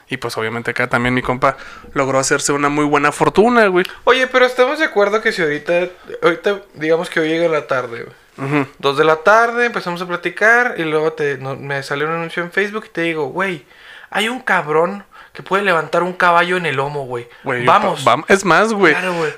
Y 0.08 0.18
pues 0.18 0.36
obviamente 0.36 0.70
acá 0.70 0.86
también 0.88 1.14
mi 1.14 1.22
compa 1.22 1.56
logró 1.92 2.18
hacerse 2.18 2.52
una 2.52 2.68
muy 2.68 2.84
buena 2.84 3.10
fortuna, 3.12 3.66
güey. 3.66 3.84
Oye, 4.04 4.26
pero 4.28 4.46
estamos 4.46 4.78
de 4.78 4.84
acuerdo 4.84 5.20
que 5.20 5.32
si 5.32 5.42
ahorita, 5.42 5.88
ahorita 6.22 6.60
digamos 6.74 7.10
que 7.10 7.20
hoy 7.20 7.28
llega 7.28 7.48
la 7.48 7.66
tarde, 7.66 8.04
güey. 8.04 8.16
Ujú. 8.48 8.66
Dos 8.78 8.98
de 8.98 9.04
la 9.04 9.16
tarde, 9.16 9.66
empezamos 9.66 10.00
a 10.02 10.06
platicar 10.06 10.74
y 10.78 10.82
luego 10.82 11.12
te, 11.14 11.38
no- 11.38 11.56
me 11.56 11.82
salió 11.82 12.06
un 12.06 12.12
anuncio 12.14 12.42
en 12.42 12.52
Facebook 12.52 12.84
y 12.86 12.90
te 12.90 13.00
digo, 13.00 13.28
güey, 13.28 13.64
hay 14.10 14.28
un 14.28 14.40
cabrón 14.40 15.04
que 15.32 15.42
puede 15.42 15.62
levantar 15.64 16.02
un 16.02 16.12
caballo 16.12 16.56
en 16.56 16.66
el 16.66 16.76
lomo, 16.76 17.04
güey. 17.06 17.28
Güey, 17.44 17.64
Vamos. 17.66 18.06
va- 18.06 18.24
Es 18.28 18.44
más, 18.44 18.72
güey. 18.72 18.92
Claro, 18.94 19.14
güey. 19.14 19.32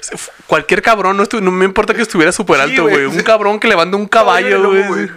Cualquier 0.46 0.82
cabrón, 0.82 1.16
no, 1.16 1.24
no 1.40 1.50
me 1.50 1.64
importa 1.64 1.94
que 1.94 2.02
estuviera 2.02 2.30
súper 2.30 2.60
alto, 2.60 2.82
güey. 2.82 3.04
Un 3.06 3.20
cabrón 3.22 3.58
que 3.58 3.68
levanta 3.68 3.96
un 3.96 4.06
caballo, 4.06 4.62
güey. 4.68 5.08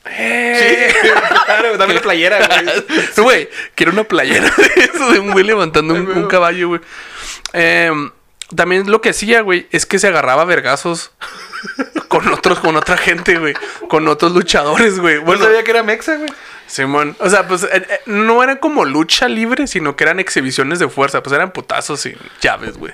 güey. 0.04 0.14
Eh. 0.18 0.94
Sí, 1.02 1.08
claro, 1.46 1.76
dame 1.76 1.94
la 1.94 2.00
playera, 2.00 2.46
güey. 2.46 3.00
Güey, 3.16 3.48
quiero 3.74 3.92
una 3.92 4.04
playera 4.04 4.50
de 4.56 4.84
eso, 4.84 5.10
de 5.12 5.18
un 5.18 5.32
güey 5.32 5.44
levantando 5.44 5.94
un, 5.94 6.08
un 6.10 6.28
caballo, 6.28 6.68
güey. 6.68 6.80
Em, 7.52 8.10
también 8.54 8.90
lo 8.90 9.00
que 9.00 9.10
hacía, 9.10 9.42
güey, 9.42 9.68
es 9.70 9.86
que 9.86 9.98
se 9.98 10.08
agarraba 10.08 10.44
vergazos 10.44 11.12
con 12.08 12.26
otros, 12.28 12.58
con 12.60 12.76
otra 12.76 12.96
gente, 12.96 13.38
güey. 13.38 13.54
Con 13.88 14.08
otros 14.08 14.32
luchadores, 14.32 14.98
güey. 14.98 15.16
No 15.16 15.22
Bueno, 15.22 15.44
sabía 15.44 15.62
que 15.62 15.70
era 15.70 15.82
mexa, 15.82 16.16
güey. 16.16 16.30
Simón. 16.66 17.16
O 17.20 17.28
sea, 17.28 17.46
pues 17.46 17.64
eh, 17.64 17.68
eh, 17.72 18.00
no 18.06 18.42
eran 18.42 18.56
como 18.58 18.84
lucha 18.84 19.28
libre, 19.28 19.66
sino 19.66 19.96
que 19.96 20.04
eran 20.04 20.20
exhibiciones 20.20 20.78
de 20.78 20.88
fuerza. 20.88 21.22
Pues 21.22 21.34
eran 21.34 21.52
putazos 21.52 22.04
y 22.06 22.16
llaves, 22.40 22.76
güey. 22.76 22.92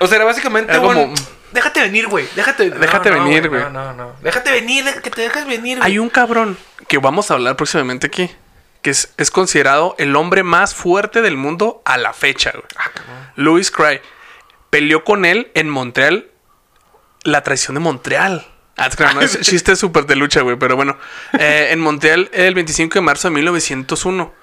O 0.00 0.06
sea, 0.06 0.16
era 0.16 0.24
básicamente 0.24 0.72
Era 0.72 0.80
un... 0.80 1.14
Déjate 1.52 1.80
venir, 1.80 2.06
güey. 2.08 2.26
Déjate, 2.36 2.70
Déjate 2.70 3.10
no, 3.10 3.16
no, 3.18 3.24
venir, 3.24 3.48
güey. 3.48 3.62
No, 3.62 3.70
no, 3.70 3.92
no. 3.94 4.12
Déjate 4.22 4.50
venir, 4.52 4.84
que 5.02 5.10
te 5.10 5.22
dejes 5.22 5.46
venir, 5.46 5.78
güey. 5.78 5.90
Hay 5.90 5.98
un 5.98 6.08
cabrón 6.10 6.56
que 6.86 6.98
vamos 6.98 7.30
a 7.30 7.34
hablar 7.34 7.56
próximamente 7.56 8.06
aquí. 8.06 8.30
Que 8.82 8.90
es, 8.90 9.12
es 9.16 9.30
considerado 9.32 9.96
el 9.98 10.14
hombre 10.14 10.42
más 10.44 10.74
fuerte 10.74 11.20
del 11.20 11.36
mundo 11.36 11.82
a 11.84 11.96
la 11.98 12.12
fecha, 12.12 12.52
güey. 12.52 12.64
Ah, 12.76 12.90
cabrón. 12.94 13.16
Louis 13.36 13.70
Cry. 13.70 14.00
Peleó 14.70 15.02
con 15.04 15.24
él 15.24 15.50
en 15.54 15.68
Montreal. 15.68 16.28
La 17.24 17.42
traición 17.42 17.74
de 17.74 17.80
Montreal. 17.80 18.46
Ah, 18.76 18.88
no, 19.14 19.20
es 19.20 19.40
chiste 19.40 19.74
súper 19.74 20.06
de 20.06 20.14
lucha, 20.14 20.42
güey. 20.42 20.56
Pero 20.56 20.76
bueno, 20.76 20.96
eh, 21.38 21.70
en 21.72 21.80
Montreal, 21.80 22.30
el 22.32 22.54
25 22.54 22.94
de 22.94 23.00
marzo 23.00 23.28
de 23.28 23.34
1901. 23.34 24.34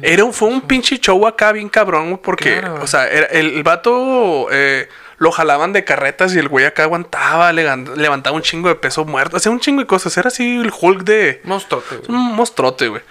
Era 0.00 0.22
un, 0.24 0.32
fue 0.32 0.48
un 0.48 0.60
pinche 0.62 0.98
show 1.00 1.26
acá 1.26 1.50
bien 1.50 1.68
cabrón, 1.68 2.10
güey, 2.10 2.22
porque, 2.22 2.60
Claro. 2.60 2.78
o 2.82 2.86
sea, 2.86 3.08
era- 3.08 3.26
el, 3.26 3.54
el 3.56 3.62
vato 3.64 4.46
eh, 4.52 4.88
lo 5.22 5.30
jalaban 5.30 5.72
de 5.72 5.84
carretas 5.84 6.34
y 6.34 6.40
el 6.40 6.48
güey 6.48 6.64
acá 6.64 6.82
aguantaba, 6.82 7.52
levantaba 7.52 8.34
un 8.34 8.42
chingo 8.42 8.68
de 8.68 8.74
peso 8.74 9.04
muerto, 9.04 9.36
hacía 9.36 9.52
un 9.52 9.60
chingo 9.60 9.80
de 9.80 9.86
cosas. 9.86 10.16
Era 10.16 10.26
así 10.26 10.56
el 10.56 10.72
Hulk 10.76 11.04
de. 11.04 11.40
Monstruote, 11.44 11.96
güey. 11.98 12.10
Un 12.10 12.34
monstruote, 12.34 12.88
güey. 12.88 13.02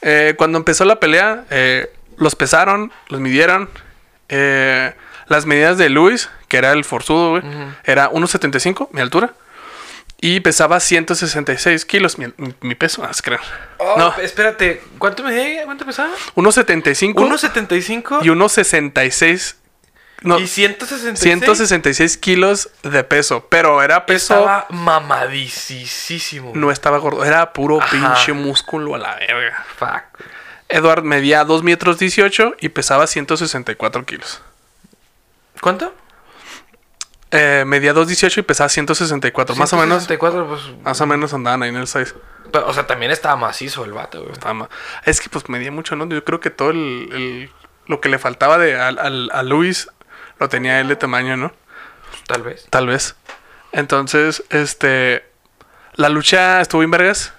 Eh, 0.00 0.34
cuando 0.38 0.56
empezó 0.56 0.84
la 0.84 1.00
pelea, 1.00 1.46
eh, 1.50 1.90
los 2.16 2.36
pesaron, 2.36 2.92
los 3.08 3.20
midieron. 3.20 3.68
eh, 4.28 4.92
las 5.26 5.46
medidas 5.46 5.76
de 5.78 5.88
Luis, 5.88 6.30
que 6.46 6.58
era 6.58 6.70
el 6.72 6.84
forzudo, 6.84 7.30
güey, 7.30 7.42
era 7.84 8.08
1.75, 8.10 8.88
mi 8.92 9.00
altura. 9.00 9.34
Y 10.20 10.38
pesaba 10.40 10.78
166 10.78 11.84
kilos, 11.84 12.18
mi, 12.18 12.74
peso, 12.76 13.06
se 13.12 13.22
crean. 13.22 13.42
Oh, 13.78 13.96
no, 13.98 14.14
espérate. 14.22 14.80
¿Cuánto 14.98 15.24
medía? 15.24 15.64
¿Cuánto 15.64 15.84
pesaba? 15.84 16.10
1.75 16.36 17.14
1.75 17.14 18.18
y 18.22 18.28
1.66. 18.28 19.56
No, 20.22 20.38
y 20.40 20.46
166. 20.48 21.20
166 21.20 22.16
kilos 22.18 22.70
de 22.82 23.04
peso. 23.04 23.46
Pero 23.48 23.82
era 23.82 24.04
peso. 24.06 24.34
Estaba 24.34 24.66
mamadicísimo. 24.70 26.52
No 26.54 26.70
estaba 26.70 26.98
gordo, 26.98 27.24
era 27.24 27.52
puro 27.52 27.80
Ajá. 27.80 27.90
pinche 27.90 28.32
músculo 28.32 28.94
a 28.94 28.98
la 28.98 29.14
verga. 29.16 29.64
Fuck. 29.76 30.24
Edward 30.68 31.02
medía 31.04 31.44
2 31.44 31.62
metros 31.62 31.98
18 31.98 32.56
y 32.60 32.68
pesaba 32.70 33.06
164 33.06 34.04
kilos. 34.04 34.42
¿Cuánto? 35.60 35.94
Eh, 37.30 37.64
medía 37.66 37.92
2.18 37.94 38.38
y 38.38 38.42
pesaba 38.42 38.68
164. 38.68 39.54
Más 39.56 39.72
o 39.72 39.76
menos. 39.76 40.04
164, 40.04 40.48
pues. 40.48 40.82
Más 40.82 41.00
o 41.00 41.06
menos 41.06 41.34
andaban 41.34 41.62
ahí 41.62 41.68
en 41.68 41.76
el 41.76 41.86
6. 41.86 42.14
pero, 42.52 42.66
o 42.66 42.72
sea, 42.72 42.86
también 42.86 43.12
estaba 43.12 43.36
macizo 43.36 43.84
el 43.84 43.92
vato, 43.92 44.22
güey. 44.22 44.34
Es 45.04 45.20
que 45.20 45.28
pues 45.28 45.48
medía 45.48 45.70
mucho, 45.70 45.94
¿no? 45.94 46.06
Yo 46.08 46.24
creo 46.24 46.40
que 46.40 46.48
todo 46.50 46.70
el, 46.70 47.08
el- 47.12 47.50
lo 47.86 48.00
que 48.00 48.08
le 48.08 48.18
faltaba 48.18 48.56
de 48.58 48.78
al- 48.80 49.30
a 49.32 49.42
Luis 49.42 49.88
lo 50.38 50.48
tenía 50.48 50.80
él 50.80 50.88
de 50.88 50.96
tamaño, 50.96 51.36
¿no? 51.36 51.52
Tal 52.26 52.42
vez. 52.42 52.66
Tal 52.70 52.86
vez. 52.86 53.16
Entonces, 53.72 54.42
este. 54.50 55.24
La 55.94 56.08
lucha 56.08 56.60
estuvo 56.60 56.82
en 56.82 56.90
vergas. 56.90 57.32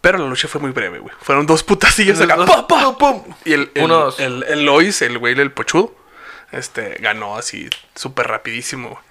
Pero 0.00 0.18
la 0.18 0.26
lucha 0.26 0.46
fue 0.46 0.60
muy 0.60 0.70
breve, 0.70 1.00
güey. 1.00 1.12
Fueron 1.20 1.44
dos 1.46 1.64
putacillos 1.64 2.20
acá. 2.20 2.36
Dos- 2.36 2.48
¡pa, 2.48 2.66
pa! 2.68 2.96
pum, 2.96 3.24
pum. 3.24 3.34
Y 3.44 3.52
el, 3.54 3.72
el, 3.74 3.84
Uno, 3.84 3.96
dos. 4.04 4.20
el, 4.20 4.44
el 4.44 4.64
Lois, 4.64 5.02
el 5.02 5.18
güey 5.18 5.34
del 5.34 5.50
pochudo, 5.50 5.92
este, 6.52 6.96
ganó 7.00 7.36
así 7.36 7.68
súper 7.96 8.28
rapidísimo. 8.28 8.90
güey. 8.90 9.02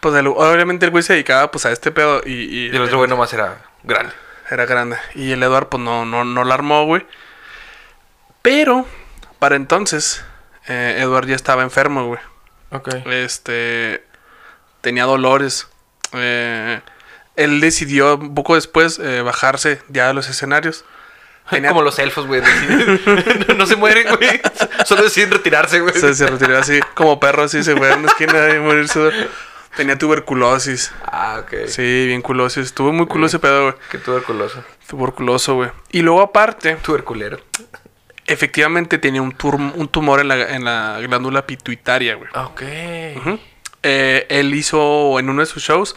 Pues 0.00 0.14
el- 0.16 0.26
obviamente 0.26 0.84
el 0.84 0.90
güey 0.90 1.02
se 1.02 1.14
dedicaba 1.14 1.50
pues 1.50 1.64
a 1.64 1.72
este 1.72 1.90
pedo 1.92 2.20
y, 2.26 2.32
y 2.32 2.66
Y 2.66 2.76
el 2.76 2.82
otro 2.82 2.98
güey 2.98 3.08
nomás 3.08 3.32
era 3.32 3.64
grande. 3.84 4.12
era 4.50 4.66
grande. 4.66 4.98
Y 5.14 5.32
el 5.32 5.42
Eduard 5.42 5.68
pues 5.70 5.82
no, 5.82 6.04
no, 6.04 6.24
no 6.24 6.44
la 6.44 6.54
armó, 6.54 6.84
güey. 6.84 7.06
Pero, 8.42 8.86
para 9.38 9.56
entonces, 9.56 10.22
eh, 10.68 10.96
Eduard 11.00 11.26
ya 11.26 11.36
estaba 11.36 11.62
enfermo, 11.62 12.06
güey. 12.06 12.20
Ok. 12.70 12.88
Este, 13.06 14.04
tenía 14.80 15.04
dolores. 15.04 15.68
Eh, 16.12 16.80
él 17.36 17.60
decidió 17.60 18.16
un 18.16 18.34
poco 18.34 18.54
después 18.54 18.98
eh, 18.98 19.22
bajarse 19.22 19.80
ya 19.88 20.08
de 20.08 20.14
los 20.14 20.28
escenarios. 20.28 20.84
Tenía- 21.50 21.70
Como 21.70 21.82
los 21.82 21.98
elfos, 21.98 22.26
güey. 22.26 22.40
no, 23.48 23.54
no 23.54 23.66
se 23.66 23.76
mueren, 23.76 24.06
güey. 24.16 24.40
Solo 24.86 25.02
deciden 25.02 25.30
retirarse, 25.32 25.80
güey. 25.80 25.94
Se, 25.94 26.14
se 26.14 26.26
retiró 26.26 26.56
así, 26.58 26.80
como 26.94 27.18
perro, 27.18 27.42
así 27.42 27.62
se 27.64 27.76
fue 27.76 27.92
a 27.92 27.96
una 27.96 28.08
esquina 28.08 28.32
de 28.40 28.60
morirse. 28.60 29.10
Tenía 29.76 29.96
tuberculosis. 29.98 30.92
Ah, 31.04 31.40
ok. 31.42 31.66
Sí, 31.66 32.06
bien 32.06 32.20
culosis. 32.22 32.66
Estuvo 32.66 32.92
muy 32.92 33.06
culo 33.06 33.26
ese 33.26 33.38
pedo, 33.38 33.62
güey. 33.62 33.74
Qué 33.90 33.98
tuberculoso. 33.98 34.62
Tuberculoso, 34.86 35.54
güey. 35.54 35.70
Y 35.90 36.02
luego, 36.02 36.20
aparte, 36.20 36.76
Tuberculero. 36.76 37.38
Efectivamente 38.26 38.98
tenía 38.98 39.22
un, 39.22 39.34
un 39.74 39.88
tumor 39.88 40.20
en 40.20 40.28
la, 40.28 40.54
en 40.54 40.64
la 40.64 40.98
glándula 41.00 41.46
pituitaria, 41.46 42.14
güey. 42.14 42.30
Ah, 42.34 42.46
Ok. 42.46 42.62
Eh, 43.84 44.26
él 44.28 44.54
hizo 44.54 45.18
en 45.18 45.28
uno 45.28 45.40
de 45.40 45.46
sus 45.46 45.62
shows, 45.62 45.96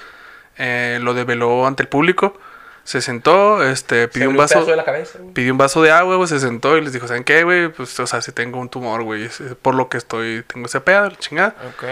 eh, 0.57 0.97
lo 1.01 1.13
develó 1.13 1.67
ante 1.67 1.83
el 1.83 1.89
público. 1.89 2.39
Se 2.83 3.01
sentó, 3.01 3.63
este, 3.63 4.07
pidió 4.07 4.29
un 4.29 4.37
vaso. 4.37 4.63
de 4.65 4.75
la 4.75 4.85
cabeza, 4.85 5.19
güey. 5.19 5.33
pidió 5.33 5.51
un 5.51 5.57
vaso 5.57 5.81
de 5.81 5.91
agua, 5.91 6.15
güey, 6.17 6.27
se 6.27 6.39
sentó 6.39 6.77
y 6.77 6.81
les 6.81 6.93
dijo, 6.93 7.07
¿saben 7.07 7.23
qué, 7.23 7.43
güey? 7.43 7.69
Pues, 7.69 7.99
o 7.99 8.07
sea, 8.07 8.21
si 8.21 8.31
tengo 8.31 8.59
un 8.59 8.69
tumor, 8.69 9.03
güey, 9.03 9.23
es 9.25 9.41
por 9.61 9.73
lo 9.75 9.89
que 9.89 9.97
estoy, 9.97 10.43
tengo 10.47 10.67
ese 10.67 10.81
pedo, 10.81 11.09
la 11.09 11.15
chingada. 11.15 11.55
Ok. 11.67 11.83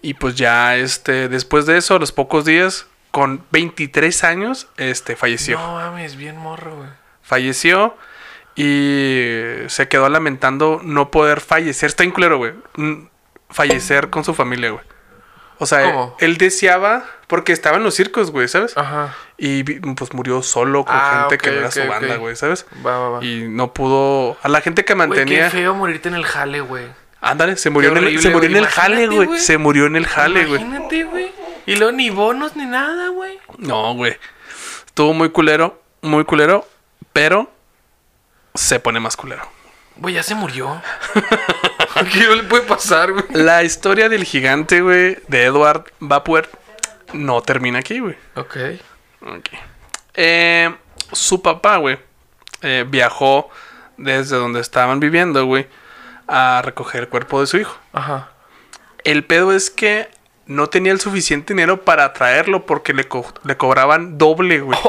Y 0.00 0.14
pues 0.14 0.34
ya, 0.34 0.76
este, 0.76 1.28
después 1.28 1.66
de 1.66 1.76
eso, 1.76 1.94
a 1.94 1.98
los 2.00 2.10
pocos 2.12 2.44
días, 2.44 2.86
con 3.12 3.44
23 3.52 4.24
años, 4.24 4.66
este, 4.78 5.14
falleció. 5.14 5.58
No 5.58 5.74
mames, 5.74 6.16
bien 6.16 6.36
morro, 6.36 6.76
güey. 6.76 6.88
Falleció 7.22 7.96
y 8.56 9.68
se 9.68 9.88
quedó 9.88 10.08
lamentando 10.08 10.80
no 10.82 11.10
poder 11.10 11.40
fallecer. 11.40 11.88
Está 11.88 12.04
en 12.04 12.10
culero, 12.10 12.38
güey. 12.38 12.52
Mm, 12.76 13.06
Fallecer 13.50 14.08
con 14.08 14.24
su 14.24 14.32
familia, 14.34 14.70
güey. 14.70 14.84
O 15.58 15.66
sea, 15.66 16.10
él 16.18 16.38
deseaba, 16.38 17.04
porque 17.28 17.52
estaba 17.52 17.76
en 17.76 17.84
los 17.84 17.94
circos, 17.94 18.30
güey, 18.32 18.48
¿sabes? 18.48 18.76
Ajá. 18.76 19.14
Y 19.38 19.62
pues 19.62 20.12
murió 20.14 20.42
solo 20.42 20.84
con 20.84 20.96
Ah, 20.96 21.26
gente 21.28 21.38
que 21.38 21.50
no 21.50 21.58
era 21.58 21.70
su 21.70 21.86
banda, 21.86 22.16
güey, 22.16 22.34
¿sabes? 22.34 22.66
Va, 22.84 22.98
va, 22.98 23.08
va. 23.10 23.24
Y 23.24 23.46
no 23.48 23.72
pudo. 23.72 24.36
A 24.42 24.48
la 24.48 24.60
gente 24.60 24.84
que 24.84 24.94
Güey, 24.94 25.06
mantenía. 25.08 25.44
qué 25.44 25.50
feo 25.50 25.74
morirte 25.74 26.08
en 26.08 26.14
el 26.14 26.24
jale, 26.24 26.62
güey. 26.62 26.86
Ándale, 27.20 27.56
se 27.56 27.70
murió, 27.70 27.90
en 27.90 27.98
el, 27.98 28.20
se 28.20 28.30
murió 28.30 28.48
en 28.50 28.56
el 28.56 28.66
jale, 28.66 29.06
güey. 29.06 29.38
Se 29.38 29.56
murió 29.58 29.86
en 29.86 29.94
el 29.96 30.06
jale, 30.06 30.46
güey. 30.46 30.60
Imagínate, 30.62 31.04
güey. 31.04 31.30
Y 31.66 31.76
luego 31.76 31.92
ni 31.92 32.10
bonos 32.10 32.56
ni 32.56 32.64
nada, 32.64 33.08
güey. 33.10 33.38
No, 33.58 33.94
güey. 33.94 34.16
Estuvo 34.86 35.12
muy 35.14 35.28
culero, 35.30 35.80
muy 36.00 36.24
culero, 36.24 36.66
pero 37.12 37.48
se 38.54 38.80
pone 38.80 39.00
más 39.00 39.16
culero. 39.16 39.42
Güey, 39.96 40.14
ya 40.14 40.22
se 40.22 40.34
murió. 40.34 40.80
¿Qué 42.12 42.26
no 42.26 42.34
le 42.34 42.42
puede 42.44 42.62
pasar, 42.64 43.12
güey? 43.12 43.24
La 43.30 43.62
historia 43.62 44.08
del 44.08 44.24
gigante, 44.24 44.80
güey, 44.80 45.18
de 45.28 45.44
Edward 45.44 45.84
Vapor, 46.00 46.48
no 47.12 47.42
termina 47.42 47.80
aquí, 47.80 47.98
güey. 48.00 48.16
Ok. 48.34 48.56
Ok. 49.20 49.48
Eh, 50.14 50.74
su 51.12 51.42
papá, 51.42 51.76
güey, 51.76 51.98
eh, 52.62 52.84
viajó 52.88 53.50
desde 53.98 54.36
donde 54.36 54.60
estaban 54.60 54.98
viviendo, 55.00 55.44
güey, 55.44 55.66
a 56.26 56.62
recoger 56.64 57.02
el 57.02 57.08
cuerpo 57.08 57.40
de 57.40 57.46
su 57.46 57.58
hijo. 57.58 57.76
Ajá. 57.92 58.30
El 59.04 59.24
pedo 59.24 59.52
es 59.52 59.68
que 59.70 60.08
no 60.46 60.68
tenía 60.68 60.92
el 60.92 61.00
suficiente 61.00 61.52
dinero 61.52 61.82
para 61.84 62.12
traerlo 62.14 62.64
porque 62.66 62.94
le, 62.94 63.04
co- 63.08 63.32
le 63.44 63.56
cobraban 63.56 64.16
doble, 64.18 64.60
güey. 64.60 64.78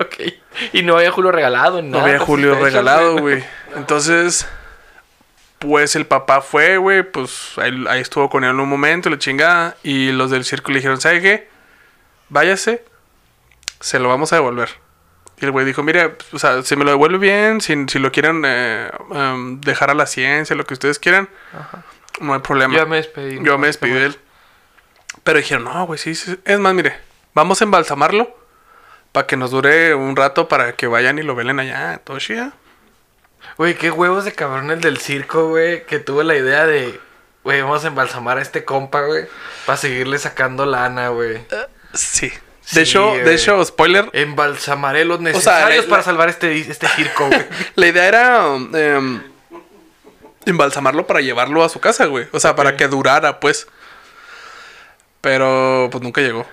Ok. 0.00 0.16
Y 0.72 0.82
no 0.82 0.96
había 0.96 1.10
Julio 1.10 1.32
regalado, 1.32 1.82
ni 1.82 1.88
No 1.88 1.98
nada. 1.98 2.08
había 2.08 2.18
Julio 2.20 2.54
regalado, 2.54 3.18
güey. 3.18 3.42
Entonces, 3.76 4.46
pues 5.58 5.96
el 5.96 6.06
papá 6.06 6.40
fue, 6.40 6.76
güey, 6.78 7.02
pues 7.02 7.52
ahí, 7.58 7.84
ahí 7.88 8.00
estuvo 8.00 8.28
con 8.30 8.44
él 8.44 8.58
un 8.58 8.68
momento, 8.68 9.10
la 9.10 9.18
chingada. 9.18 9.76
Y 9.82 10.12
los 10.12 10.30
del 10.30 10.44
circo 10.44 10.70
le 10.70 10.78
dijeron, 10.78 11.00
¿sabe 11.00 11.20
qué? 11.20 11.48
Váyase, 12.28 12.84
se 13.80 13.98
lo 13.98 14.08
vamos 14.08 14.32
a 14.32 14.36
devolver. 14.36 14.70
Y 15.40 15.44
el 15.46 15.52
güey 15.52 15.64
dijo, 15.64 15.82
mire, 15.82 16.16
o 16.32 16.38
sea, 16.38 16.62
si 16.62 16.76
me 16.76 16.84
lo 16.84 16.90
devuelve 16.90 17.18
bien, 17.18 17.60
si, 17.60 17.74
si 17.88 17.98
lo 17.98 18.12
quieren 18.12 18.42
eh, 18.46 18.90
em, 19.14 19.60
dejar 19.60 19.90
a 19.90 19.94
la 19.94 20.06
ciencia, 20.06 20.54
lo 20.54 20.64
que 20.64 20.74
ustedes 20.74 20.98
quieran, 20.98 21.28
no 22.20 22.34
hay 22.34 22.40
problema. 22.40 22.74
Ya 22.74 22.84
me 22.84 22.96
despedí. 22.96 23.38
Yo 23.42 23.56
me 23.56 23.66
despedí 23.66 23.92
de 23.92 24.06
él. 24.06 24.18
Pero 25.24 25.38
dijeron, 25.38 25.64
no, 25.64 25.86
güey, 25.86 25.98
sí, 25.98 26.14
sí. 26.14 26.38
Es 26.44 26.58
más, 26.58 26.74
mire, 26.74 26.94
vamos 27.34 27.60
a 27.60 27.64
embalsamarlo 27.64 28.39
para 29.12 29.26
que 29.26 29.36
nos 29.36 29.50
dure 29.50 29.94
un 29.94 30.16
rato 30.16 30.48
para 30.48 30.72
que 30.72 30.86
vayan 30.86 31.18
y 31.18 31.22
lo 31.22 31.34
velen 31.34 31.60
allá, 31.60 32.00
todo 32.04 32.18
chida. 32.18 32.52
Güey, 33.56 33.74
qué 33.74 33.90
huevos 33.90 34.24
de 34.24 34.32
cabrón 34.32 34.70
el 34.70 34.80
del 34.80 34.98
circo, 34.98 35.48
güey, 35.48 35.84
que 35.86 35.98
tuvo 35.98 36.22
la 36.22 36.36
idea 36.36 36.66
de, 36.66 37.00
güey, 37.42 37.62
vamos 37.62 37.84
a 37.84 37.88
embalsamar 37.88 38.38
a 38.38 38.42
este 38.42 38.64
compa, 38.64 39.02
güey, 39.02 39.26
para 39.66 39.76
seguirle 39.76 40.18
sacando 40.18 40.66
lana, 40.66 41.08
güey. 41.08 41.40
Sí. 41.94 42.30
Sí, 42.62 42.76
De 42.76 42.82
hecho, 42.82 43.14
de 43.14 43.34
hecho, 43.34 43.64
spoiler, 43.64 44.08
Embalsamaré 44.12 45.04
los 45.04 45.18
sea, 45.18 45.32
necesarios 45.32 45.86
la- 45.86 45.90
para 45.90 46.02
salvar 46.04 46.28
este, 46.28 46.56
este 46.56 46.86
circo, 46.88 47.26
güey. 47.26 47.44
la 47.74 47.86
idea 47.88 48.06
era 48.06 48.46
um, 48.46 48.76
em, 48.76 49.22
embalsamarlo 50.46 51.04
para 51.04 51.20
llevarlo 51.20 51.64
a 51.64 51.68
su 51.68 51.80
casa, 51.80 52.06
güey. 52.06 52.28
O 52.30 52.38
sea, 52.38 52.54
para 52.54 52.76
que 52.76 52.86
durara, 52.86 53.40
pues. 53.40 53.66
Pero, 55.20 55.88
pues 55.90 56.02
nunca 56.02 56.20
llegó. 56.20 56.46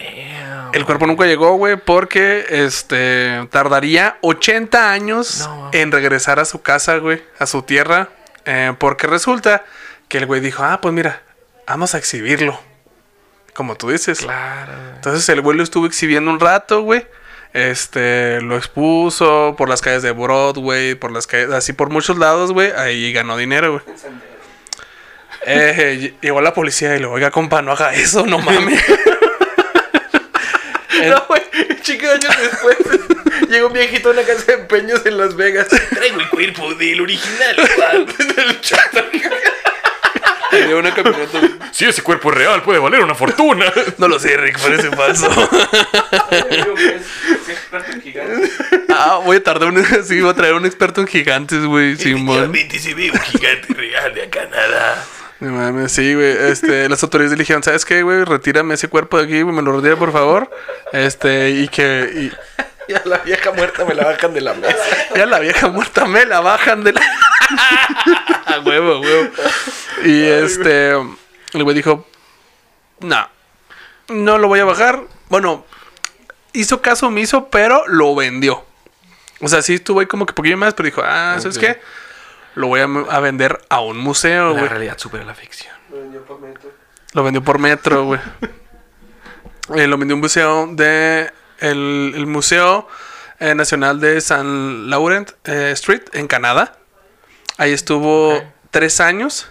Damn. 0.00 0.70
El 0.74 0.84
cuerpo 0.86 1.06
nunca 1.06 1.26
llegó, 1.26 1.54
güey, 1.56 1.76
porque 1.76 2.46
este 2.48 3.46
tardaría 3.50 4.16
80 4.22 4.90
años 4.92 5.40
No, 5.46 5.70
en 5.72 5.92
regresar 5.92 6.38
a 6.40 6.44
su 6.44 6.62
casa, 6.62 6.96
güey, 6.96 7.22
a 7.38 7.46
su 7.46 7.62
tierra. 7.62 8.08
eh, 8.46 8.72
porque 8.78 9.06
resulta 9.06 9.64
que 10.08 10.18
el 10.18 10.26
güey 10.26 10.40
dijo, 10.40 10.62
ah, 10.64 10.80
pues 10.80 10.94
mira, 10.94 11.22
vamos 11.66 11.94
a 11.94 11.98
exhibirlo. 11.98 12.58
Como 13.52 13.74
tú 13.76 13.90
dices. 13.90 14.20
Claro. 14.20 14.72
Entonces 14.94 15.28
el 15.28 15.40
güey 15.42 15.56
lo 15.56 15.62
estuvo 15.62 15.84
exhibiendo 15.86 16.30
un 16.30 16.40
rato, 16.40 16.82
güey. 16.82 17.06
Este, 17.52 18.40
lo 18.40 18.56
expuso 18.56 19.56
por 19.58 19.68
las 19.68 19.80
calles 19.82 20.02
de 20.02 20.12
Broadway, 20.12 20.94
por 20.94 21.10
las 21.10 21.26
calles, 21.26 21.50
así 21.50 21.72
por 21.72 21.90
muchos 21.90 22.16
lados, 22.16 22.52
güey. 22.52 22.70
Ahí 22.72 23.12
ganó 23.12 23.36
dinero, 23.36 23.72
güey. 23.72 23.82
Eh, 25.46 25.98
ll- 26.00 26.20
llegó 26.20 26.40
la 26.40 26.54
policía 26.54 26.94
y 26.96 27.00
le 27.00 27.06
oiga, 27.06 27.30
compa, 27.30 27.60
no 27.60 27.72
haga 27.72 27.92
eso, 27.94 28.24
no 28.24 28.38
mames. 28.38 28.82
No, 31.10 31.24
güey, 31.26 31.42
chico, 31.82 32.06
años 32.06 32.36
después 32.40 32.76
llegó 33.48 33.68
un 33.68 33.72
viejito 33.72 34.10
a 34.10 34.12
una 34.12 34.22
casa 34.22 34.44
de 34.46 34.52
empeños 34.54 35.04
en 35.04 35.18
Las 35.18 35.36
Vegas. 35.36 35.68
Traigo 35.68 36.20
el 36.20 36.28
cuerpo 36.28 36.74
del 36.74 37.00
original. 37.00 37.56
Del 38.18 38.60
chato. 38.60 39.04
Tenía 40.50 40.76
una 40.76 40.92
camioneta. 40.92 41.40
Si 41.70 41.84
ese 41.84 42.02
cuerpo 42.02 42.30
es 42.30 42.38
real, 42.38 42.62
puede 42.62 42.80
valer 42.80 43.00
una 43.02 43.14
fortuna. 43.14 43.72
No 43.98 44.08
lo 44.08 44.18
sé, 44.18 44.36
Rick, 44.36 44.58
parece 44.58 44.90
falso. 44.90 45.28
ah, 48.88 49.20
voy 49.24 49.36
a 49.36 49.42
tardar 49.42 49.68
un... 49.68 49.84
Sí, 50.04 50.20
voy 50.20 50.30
a 50.30 50.34
traer 50.34 50.54
un 50.54 50.66
experto 50.66 51.00
en 51.00 51.06
gigantes, 51.06 51.64
güey, 51.64 51.96
Simón. 51.96 52.52
se 52.78 52.94
ve 52.94 53.12
un 53.12 53.20
gigante 53.20 53.72
real 53.74 54.12
de 54.12 54.22
acá 54.24 54.46
nada. 54.50 55.06
No 55.40 55.52
mames, 55.52 55.92
sí, 55.92 56.14
güey. 56.14 56.30
Este, 56.50 56.88
las 56.90 57.02
autoridades 57.02 57.36
le 57.36 57.42
dijeron, 57.42 57.62
¿sabes 57.62 57.84
qué, 57.84 58.02
güey? 58.02 58.24
Retírame 58.24 58.74
ese 58.74 58.88
cuerpo 58.88 59.18
de 59.18 59.24
aquí, 59.24 59.42
güey, 59.42 59.54
me 59.54 59.62
lo 59.62 59.72
retira, 59.76 59.96
por 59.96 60.12
favor. 60.12 60.50
Este, 60.92 61.50
y 61.50 61.68
que... 61.68 62.10
y- 62.14 62.32
Y 62.88 62.92
a 62.94 63.02
la 63.04 63.18
vieja 63.18 63.52
muerta 63.52 63.84
me 63.84 63.94
la 63.94 64.04
bajan 64.04 64.34
de 64.34 64.40
la 64.40 64.52
mesa. 64.54 64.76
Ya 65.14 65.24
la 65.24 65.38
vieja 65.38 65.68
muerta 65.68 66.06
me 66.06 66.26
la 66.26 66.40
bajan 66.40 66.82
de 66.82 66.92
la. 66.94 67.00
A 68.46 68.58
huevo, 68.64 69.00
huevo. 69.00 69.30
Y 70.04 70.22
este. 70.24 70.90
El 70.90 71.62
güey 71.62 71.76
dijo: 71.76 72.04
No, 72.98 73.28
no 74.08 74.38
lo 74.38 74.48
voy 74.48 74.58
a 74.58 74.64
bajar. 74.64 75.02
Bueno, 75.28 75.64
hizo 76.52 76.82
caso 76.82 77.06
omiso, 77.06 77.48
pero 77.48 77.84
lo 77.86 78.12
vendió. 78.16 78.64
O 79.40 79.46
sea, 79.46 79.62
sí 79.62 79.74
estuvo 79.74 80.00
ahí 80.00 80.06
como 80.06 80.26
que 80.26 80.32
poquillo 80.32 80.56
más, 80.56 80.74
pero 80.74 80.86
dijo: 80.86 81.02
Ah, 81.04 81.36
¿sabes 81.38 81.58
qué? 81.58 81.80
Lo 82.54 82.66
voy 82.66 82.80
a, 82.80 82.84
a 82.84 83.20
vender 83.20 83.60
a 83.68 83.80
un 83.80 83.98
museo, 83.98 84.46
La 84.52 84.58
güey. 84.60 84.68
realidad 84.68 84.98
supera 84.98 85.24
la 85.24 85.34
ficción. 85.34 85.74
Lo 87.12 87.22
vendió 87.22 87.42
por 87.42 87.58
metro, 87.58 88.04
güey. 88.04 88.20
Eh, 89.74 89.86
lo 89.86 89.98
vendió 89.98 90.14
un 90.16 90.20
museo 90.20 90.66
de. 90.72 91.30
El, 91.60 92.12
el 92.16 92.26
Museo 92.26 92.88
eh, 93.38 93.54
Nacional 93.54 94.00
de 94.00 94.20
San 94.22 94.88
Laurent 94.88 95.30
eh, 95.44 95.70
Street 95.72 96.02
en 96.12 96.26
Canadá. 96.26 96.76
Ahí 97.58 97.72
estuvo 97.72 98.42
tres 98.70 99.00
años 99.00 99.48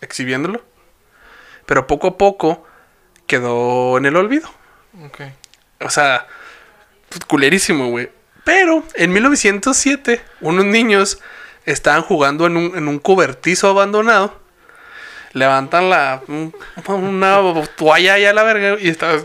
exhibiéndolo. 0.00 0.62
Pero 1.66 1.86
poco 1.86 2.08
a 2.08 2.18
poco 2.18 2.66
quedó 3.26 3.96
en 3.98 4.06
el 4.06 4.16
olvido. 4.16 4.50
Ok. 5.06 5.20
O 5.80 5.90
sea, 5.90 6.26
culerísimo, 7.28 7.88
güey. 7.88 8.10
Pero 8.44 8.82
en 8.94 9.12
1907, 9.12 10.22
unos 10.40 10.64
niños 10.64 11.20
estaban 11.66 12.02
jugando 12.02 12.46
en 12.46 12.56
un, 12.56 12.76
en 12.76 12.88
un 12.88 12.98
cobertizo 12.98 13.68
abandonado. 13.68 14.38
Levantan 15.32 15.90
la 15.90 16.22
un- 16.28 16.54
una 16.86 17.38
toalla 17.76 18.14
allá 18.14 18.30
a 18.30 18.34
la 18.34 18.42
verga 18.44 18.76
y 18.80 18.88
estaba, 18.88 19.18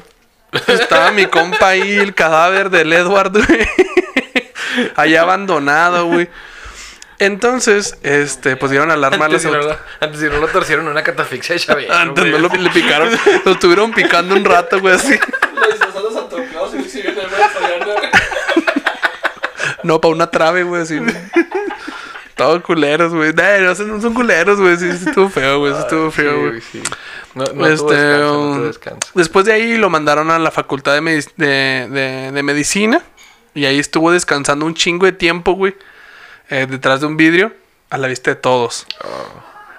estaba 0.67 1.11
mi 1.11 1.27
compa 1.27 1.69
ahí, 1.69 1.97
el 1.97 2.15
cadáver 2.15 2.69
del 2.71 2.91
Edward, 2.93 3.31
güey. 3.31 3.67
Allá 4.95 5.21
abandonado, 5.21 6.05
güey. 6.05 6.29
Entonces, 7.17 7.97
este, 8.03 8.55
pues 8.55 8.71
dieron 8.71 8.91
alarma 8.91 9.25
a 9.25 9.27
Antes, 9.27 9.43
las 9.43 9.51
no, 9.53 9.59
auto- 9.59 9.67
lo- 9.73 10.05
antes 10.07 10.21
si 10.21 10.27
no 10.27 10.37
lo 10.37 10.47
torcieron 10.47 10.85
en 10.85 10.91
una 10.91 11.03
catafixia 11.03 11.55
de 11.55 11.59
Chabelo. 11.61 11.93
Antes 11.93 12.25
no 12.27 12.37
lo, 12.37 12.47
le 12.49 12.69
picaron, 12.69 13.09
lo 13.45 13.51
estuvieron 13.51 13.91
picando 13.91 14.35
un 14.35 14.45
rato, 14.45 14.79
güey, 14.79 14.95
así. 14.95 15.19
No, 19.83 19.99
para 20.01 20.13
una 20.13 20.29
trave, 20.31 20.63
güey, 20.63 20.81
así. 20.81 20.99
Todos 22.39 22.63
culeros, 22.63 23.13
güey. 23.13 23.33
Nah, 23.33 23.59
no, 23.59 23.75
son, 23.75 24.13
culeros, 24.15 24.59
güey. 24.59 24.77
Sí, 24.77 24.91
sí 24.97 25.09
estuvo 25.09 25.29
feo, 25.29 25.59
güey. 25.59 25.73
Sí 25.73 25.79
estuvo 25.79 26.09
Sí, 26.09 26.15
feo, 26.21 26.39
güey. 26.49 26.61
sí. 26.61 26.81
No, 27.35 27.43
no 27.43 27.51
tuvo 27.51 27.67
Este, 27.67 27.93
descanso, 27.95 28.23
no 28.23 28.31
tuvo 28.31 28.51
um, 28.53 28.63
descanso. 28.67 29.11
después 29.13 29.45
de 29.45 29.53
ahí 29.53 29.77
lo 29.77 29.89
mandaron 29.89 30.31
a 30.31 30.39
la 30.39 30.49
facultad 30.51 30.93
de, 30.95 31.01
medic- 31.01 31.33
de, 31.35 31.87
de- 31.91 32.31
de 32.31 32.43
medicina. 32.43 33.01
Y 33.53 33.65
ahí 33.65 33.77
estuvo 33.79 34.11
descansando 34.11 34.65
un 34.65 34.73
chingo 34.73 35.05
de 35.05 35.11
tiempo, 35.11 35.51
güey. 35.53 35.75
eh, 36.49 36.65
detrás 36.69 37.01
de 37.01 37.07
un 37.07 37.17
vidrio. 37.17 37.53
A 37.91 37.97
la 37.97 38.07
vista 38.07 38.29
de 38.31 38.35
todos. 38.35 38.85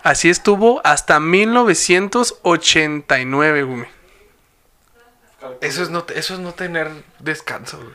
Así 0.03 0.29
estuvo 0.31 0.81
hasta 0.85 1.21
1989, 1.21 3.63
güey. 3.63 3.85
Eso 5.61 5.83
es, 5.83 5.91
no, 5.91 6.05
eso 6.15 6.35
es 6.35 6.41
no 6.41 6.53
tener 6.53 6.91
descanso, 7.19 7.79
güey. 7.79 7.91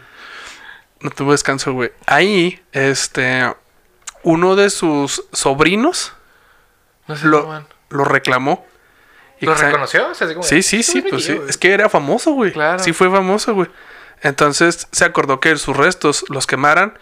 No 1.01 1.09
tuvo 1.11 1.31
descanso, 1.33 1.73
güey. 1.73 1.91
Ahí, 2.05 2.61
este. 2.71 3.53
Uno 4.25 4.55
de 4.55 4.69
sus 4.69 5.23
sobrinos 5.31 6.13
No 7.07 7.15
sé 7.15 7.27
lo, 7.27 7.63
reclamó. 8.03 8.65
Y 9.39 9.45
¿Lo 9.45 9.53
reconoció? 9.55 10.09
O 10.09 10.13
sea, 10.13 10.25
así 10.27 10.33
como, 10.35 10.43
Sí, 10.47 10.61
sí, 10.63 10.79
"Este 10.79 10.91
sí, 10.91 11.01
pues 11.01 11.21
sí. 11.23 11.27
quiere, 11.27 11.39
güey". 11.39 11.49
Es 11.49 11.57
que 11.57 11.71
era 11.73 11.89
famoso, 11.89 12.31
güey. 12.31 12.51
Claro. 12.51 12.79
Sí 12.83 12.91
fue 12.93 13.09
famoso, 13.09 13.53
güey. 13.53 13.69
Entonces 14.21 14.87
se 14.91 15.05
acordó 15.05 15.39
que 15.39 15.55
sus 15.57 15.75
restos 15.77 16.25
los 16.29 16.47
quemaran 16.47 16.97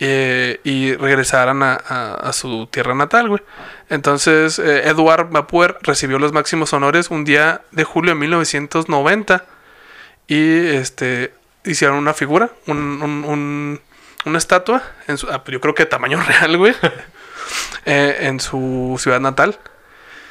eh, 0.00 0.60
y 0.64 0.94
regresaran 0.94 1.62
a, 1.62 1.74
a- 1.88 2.14
a 2.14 2.32
su 2.32 2.66
tierra 2.66 2.94
natal, 2.94 3.28
güey. 3.28 3.42
Entonces 3.88 4.58
eh, 4.58 4.88
Edward 4.88 5.30
Mapuer 5.30 5.76
recibió 5.82 6.18
los 6.20 6.32
máximos 6.32 6.72
honores 6.72 7.10
un 7.10 7.24
día 7.24 7.62
de 7.72 7.84
julio 7.84 8.12
de 8.12 8.20
1990 8.20 9.44
y 10.28 10.66
este 10.68 11.32
hicieron 11.64 11.96
una 11.96 12.12
figura, 12.14 12.50
un, 12.66 12.76
un- 13.02 13.24
un- 13.24 13.80
una 14.24 14.38
estatua, 14.38 14.82
en 15.06 15.18
su- 15.18 15.28
ah, 15.30 15.42
yo 15.46 15.60
creo 15.60 15.74
que 15.74 15.84
de 15.84 15.90
tamaño 15.90 16.20
real, 16.26 16.56
güey, 16.56 16.74
eh, 17.84 18.16
en 18.20 18.40
su 18.40 18.96
ciudad 19.00 19.20
natal. 19.20 19.58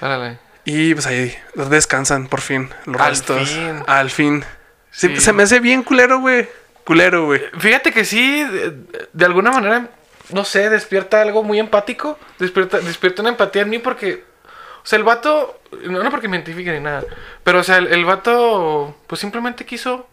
Árale. 0.02 0.40
Y 0.66 0.94
pues 0.94 1.08
ahí 1.08 1.34
descansan 1.56 2.28
por 2.28 2.42
fin 2.42 2.70
los 2.86 3.00
Al 3.02 3.10
restos. 3.12 3.50
fin. 3.50 3.84
Al 3.88 4.10
fin. 4.10 4.46
Sí, 4.92 5.08
Sí. 5.16 5.22
Se 5.22 5.34
me 5.34 5.44
hace 5.44 5.60
bien 5.60 5.82
culero, 5.84 6.20
güey. 6.20 6.48
Culero, 6.84 7.26
güey. 7.26 7.42
Fíjate 7.58 7.92
que 7.92 8.04
sí, 8.06 8.44
de, 8.44 8.74
de 9.14 9.26
alguna 9.26 9.52
manera, 9.52 9.90
no 10.30 10.44
sé, 10.46 10.70
despierta 10.70 11.22
algo 11.22 11.44
muy 11.44 11.60
empático. 11.60 12.18
Despierta, 12.40 12.80
despierta 12.80 13.22
una 13.22 13.30
empatía 13.32 13.62
en 13.64 13.70
mí 13.70 13.80
porque, 13.80 14.24
o 14.84 14.86
sea, 14.86 14.98
el 14.98 15.04
vato, 15.04 15.60
no, 15.84 16.04
no 16.04 16.12
porque 16.12 16.28
me 16.28 16.38
identifique 16.38 16.72
ni 16.72 16.80
nada, 16.80 17.04
pero, 17.44 17.60
o 17.60 17.64
sea, 17.64 17.78
el, 17.78 17.88
el 17.88 18.06
vato, 18.06 18.96
pues 19.08 19.20
simplemente 19.22 19.66
quiso 19.66 20.08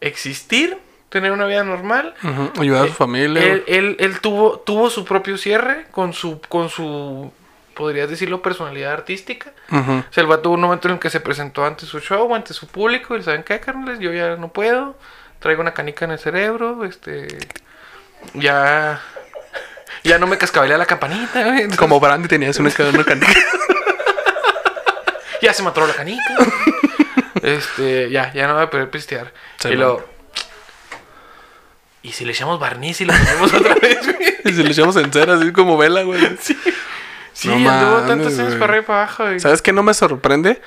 existir, 0.00 0.78
tener 1.14 1.30
una 1.30 1.46
vida 1.46 1.62
normal. 1.62 2.12
Ayudar 2.58 2.86
a 2.86 2.88
su 2.88 2.94
familia. 2.94 3.40
Él, 3.40 3.62
él, 3.68 3.96
él 4.00 4.18
tuvo, 4.18 4.58
tuvo 4.58 4.90
su 4.90 5.04
propio 5.04 5.38
cierre 5.38 5.86
con 5.92 6.12
su, 6.12 6.40
con 6.48 6.68
su, 6.68 7.32
podrías 7.72 8.10
decirlo, 8.10 8.42
personalidad 8.42 8.92
artística. 8.92 9.52
Ujú. 9.70 9.92
O 9.92 10.04
sea, 10.10 10.22
el 10.22 10.26
vato 10.26 10.42
tuvo 10.42 10.54
un 10.54 10.62
momento 10.62 10.88
en 10.88 10.94
el 10.94 11.00
que 11.00 11.10
se 11.10 11.20
presentó 11.20 11.64
ante 11.64 11.86
su 11.86 12.00
show, 12.00 12.34
ante 12.34 12.52
su 12.52 12.66
público, 12.66 13.16
y 13.16 13.22
¿saben 13.22 13.44
qué, 13.44 13.60
carnales? 13.60 14.00
Yo 14.00 14.12
ya 14.12 14.34
no 14.34 14.48
puedo, 14.48 14.98
traigo 15.38 15.62
una 15.62 15.72
canica 15.72 16.04
en 16.04 16.10
el 16.10 16.18
cerebro, 16.18 16.84
este... 16.84 17.28
Ya... 18.34 19.00
Ya 20.02 20.18
no 20.18 20.26
me 20.26 20.36
cascabelea 20.36 20.76
la 20.76 20.86
campanita, 20.86 21.44
güey. 21.44 21.58
Entonces, 21.58 21.78
Como 21.78 22.00
Brandy 22.00 22.26
tenías 22.26 22.58
una, 22.58 22.70
una 22.92 23.04
canica. 23.04 23.32
Ya 25.42 25.52
se 25.52 25.62
mató 25.62 25.86
la 25.86 25.92
canica. 25.92 26.24
este, 27.42 28.08
ya, 28.10 28.32
ya 28.32 28.48
no 28.48 28.54
voy 28.54 28.62
a 28.62 28.70
poder 28.70 28.88
pistear. 28.88 29.30
Y 29.64 29.74
lo... 29.74 30.13
¿Y 32.04 32.12
si 32.12 32.24
le 32.24 32.30
echamos 32.30 32.60
barniz 32.60 33.00
y 33.00 33.04
lo 33.06 33.12
ponemos 33.12 33.52
otra 33.52 33.74
vez, 33.82 33.98
güey? 34.04 34.34
y 34.44 34.52
si 34.52 34.62
le 34.62 34.70
echamos 34.70 34.94
en 34.96 35.12
cera, 35.12 35.34
así 35.34 35.50
como 35.52 35.76
vela, 35.76 36.02
güey. 36.02 36.20
Sí, 37.32 37.48
No 37.48 37.54
anduvo 37.70 38.06
tantos 38.06 38.38
años 38.38 38.54
para 38.54 38.64
arriba 38.74 38.78
y 38.82 38.86
para 38.86 39.02
abajo. 39.02 39.24
güey. 39.24 39.40
¿Sabes 39.40 39.60
qué 39.62 39.72
no 39.72 39.82
me 39.82 39.92
sorprende? 39.94 40.60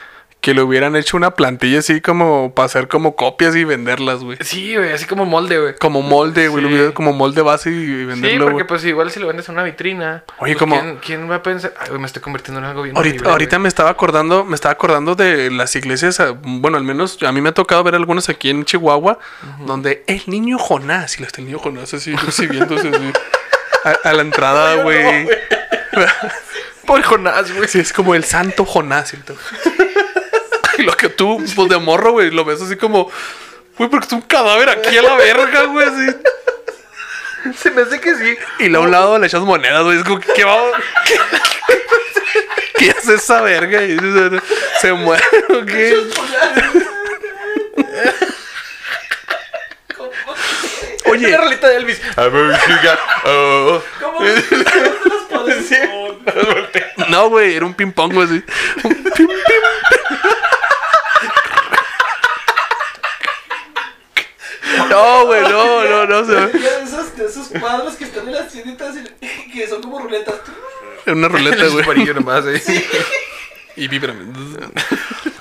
Que 0.47 0.53
le 0.53 0.61
hubieran 0.61 0.95
hecho 0.95 1.17
una 1.17 1.31
plantilla 1.31 1.79
así 1.79 1.99
como 1.99 2.53
para 2.55 2.67
hacer 2.67 2.87
como 2.87 3.17
copias 3.17 3.53
y 3.57 3.65
venderlas, 3.65 4.23
güey. 4.23 4.37
Sí, 4.39 4.77
güey, 4.77 4.93
así 4.93 5.03
como 5.03 5.25
molde, 5.25 5.59
güey. 5.59 5.75
Como 5.75 6.01
molde, 6.01 6.47
güey. 6.47 6.65
Sí. 6.87 6.93
Como 6.93 7.11
molde 7.11 7.41
base 7.41 7.69
y 7.69 7.73
Sí, 7.85 8.05
venderlo, 8.05 8.45
porque 8.45 8.53
güey. 8.53 8.67
pues 8.67 8.85
igual 8.85 9.11
si 9.11 9.19
lo 9.19 9.27
vendes 9.27 9.49
en 9.49 9.55
una 9.55 9.63
vitrina. 9.65 10.23
Oye, 10.37 10.53
pues, 10.53 10.59
como- 10.59 10.79
¿quién, 10.79 10.97
quién 11.05 11.29
va 11.29 11.35
a 11.35 11.43
pensar? 11.43 11.73
Ay, 11.77 11.89
güey, 11.89 11.99
me 11.99 12.05
estoy 12.07 12.21
convirtiendo 12.21 12.59
en 12.59 12.65
algo 12.65 12.83
bien 12.83 12.95
Ahorita, 12.95 13.15
horrible, 13.15 13.29
ahorita 13.29 13.55
güey. 13.57 13.63
me 13.63 13.67
estaba 13.67 13.89
acordando, 13.89 14.45
me 14.45 14.55
estaba 14.55 14.71
acordando 14.71 15.15
de 15.15 15.51
las 15.51 15.75
iglesias, 15.75 16.21
ah, 16.21 16.33
bueno, 16.41 16.77
al 16.77 16.85
menos 16.85 17.21
a 17.23 17.33
mí 17.33 17.41
me 17.41 17.49
ha 17.49 17.53
tocado 17.53 17.83
ver 17.83 17.95
algunos 17.95 18.29
aquí 18.29 18.49
en 18.49 18.63
Chihuahua, 18.63 19.19
donde 19.65 20.05
el 20.07 20.21
niño 20.27 20.57
Jonás, 20.59 21.19
y 21.19 21.23
está 21.23 21.41
el 21.41 21.47
niño 21.47 21.59
Jonás 21.59 21.93
así 21.93 22.15
recibiéndose 22.15 22.87
así, 22.87 23.11
a, 23.83 24.09
a 24.09 24.13
la 24.13 24.21
entrada, 24.21 24.81
güey. 24.81 25.27
Por 26.85 27.01
Jonás, 27.03 27.53
güey. 27.53 27.67
Sí, 27.67 27.79
es 27.79 27.91
como 27.91 28.15
el 28.15 28.23
santo 28.23 28.63
Jonás. 28.63 29.13
Todo. 29.25 29.35
Y 30.77 30.81
lo 30.83 30.95
que 30.95 31.09
tú, 31.09 31.43
pues 31.55 31.69
de 31.69 31.77
morro, 31.77 32.13
güey, 32.13 32.31
lo 32.31 32.45
ves 32.45 32.61
así 32.61 32.75
como, 32.75 33.09
güey, 33.77 33.89
porque 33.89 34.07
es 34.07 34.13
un 34.13 34.21
cadáver 34.21 34.69
aquí 34.69 34.97
a 34.97 35.01
la 35.01 35.15
verga, 35.15 35.63
güey, 35.63 35.87
así. 35.87 36.17
Se 37.57 37.71
me 37.71 37.83
hace 37.83 37.99
que 37.99 38.15
sí. 38.15 38.37
Y 38.59 38.73
a 38.75 38.79
un 38.79 38.91
lado 38.91 39.17
le 39.17 39.27
echas 39.27 39.41
monedas, 39.41 39.83
güey, 39.83 39.97
es 39.97 40.03
como, 40.03 40.19
¿qué 40.19 40.43
va? 40.43 40.57
¿Qué, 41.05 41.15
qué 42.85 42.91
hace 42.91 43.15
esa 43.15 43.41
verga? 43.41 43.83
Y 43.83 43.97
dices, 43.97 44.41
se 44.81 44.93
muere, 44.93 45.23
¿o 45.49 45.65
qué? 45.65 45.97
Oye, 51.05 51.29
La 51.29 51.37
rolita 51.37 51.69
de 51.69 51.77
Elvis. 51.77 52.01
A 52.17 52.27
ver. 52.27 52.59
Oh. 53.25 53.81
Sí. 55.67 55.75
no, 57.09 57.29
güey, 57.29 57.55
era 57.55 57.65
un 57.65 57.73
ping 57.73 57.91
pong, 57.91 58.13
güey, 58.13 58.27
así. 58.27 58.43
Un 58.83 59.03
pim, 59.13 59.27
No, 64.89 65.25
güey, 65.25 65.41
no, 65.41 65.83
no, 65.85 66.05
no. 66.05 66.25
se 66.25 66.33
ve. 66.33 66.47
de 66.59 66.83
esos, 66.83 67.15
de 67.17 67.25
esos 67.25 67.47
cuadros 67.59 67.95
que 67.95 68.05
están 68.05 68.27
en 68.27 68.33
las 68.33 68.51
tienditas 68.51 68.95
y 69.21 69.51
que 69.51 69.67
son 69.67 69.81
como 69.81 69.99
ruletas. 69.99 70.35
Una 71.05 71.27
ruleta, 71.27 71.65
güey. 71.67 72.05
nomás, 72.13 72.45
eh. 72.45 72.61
Y 73.75 73.87
vibra. 73.87 74.13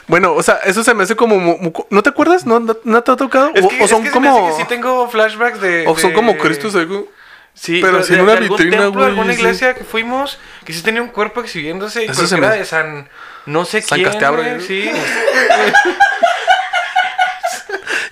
Bueno, 0.07 0.35
o 0.35 0.43
sea, 0.43 0.57
eso 0.65 0.85
se 0.85 0.95
me 0.95 1.03
hace 1.05 1.17
como. 1.17 1.37
mu- 1.39 1.59
mu- 1.59 1.73
¿No 1.91 2.03
te 2.03 2.11
acuerdas? 2.11 2.47
¿No, 2.47 2.61
no, 2.61 2.77
no 2.85 3.03
te 3.03 3.11
ha 3.13 3.17
tocado? 3.17 3.51
Es 3.55 3.65
o, 3.65 3.69
que, 3.69 3.83
o 3.83 3.89
son 3.89 4.03
es 4.07 4.09
que 4.09 4.15
se 4.15 4.21
me 4.21 4.29
hace 4.29 4.39
como. 4.39 4.57
que 4.57 4.63
sí 4.63 4.69
tengo 4.69 5.09
flashbacks 5.09 5.61
de. 5.61 5.85
O 5.89 5.97
son 5.99 6.11
de- 6.11 6.15
como 6.17 6.37
Cristos 6.39 6.75
algo. 6.77 7.09
Sí, 7.55 7.81
pero 7.83 8.03
sin 8.03 8.21
una 8.21 8.33
de 8.33 8.39
algún 8.39 8.59
vitrina, 8.59 8.87
güey, 8.89 9.07
alguna 9.07 9.33
sí. 9.33 9.41
iglesia 9.41 9.75
que 9.75 9.83
fuimos 9.83 10.39
que 10.67 10.75
sí 10.75 10.83
tenía 10.83 11.01
un 11.01 11.09
cuerpo 11.09 11.41
exhibiéndose 11.41 12.05
y 12.05 12.09
Eso 12.11 12.27
se 12.27 12.37
me- 12.37 12.47
era 12.47 12.55
de 12.55 12.67
San 12.67 13.09
no 13.47 13.65
sé 13.65 13.81
San 13.81 13.97
quién, 13.99 14.11
Castiabro, 14.11 14.43
güey, 14.43 14.57
¿eh? 14.57 14.61
sí. 14.61 14.91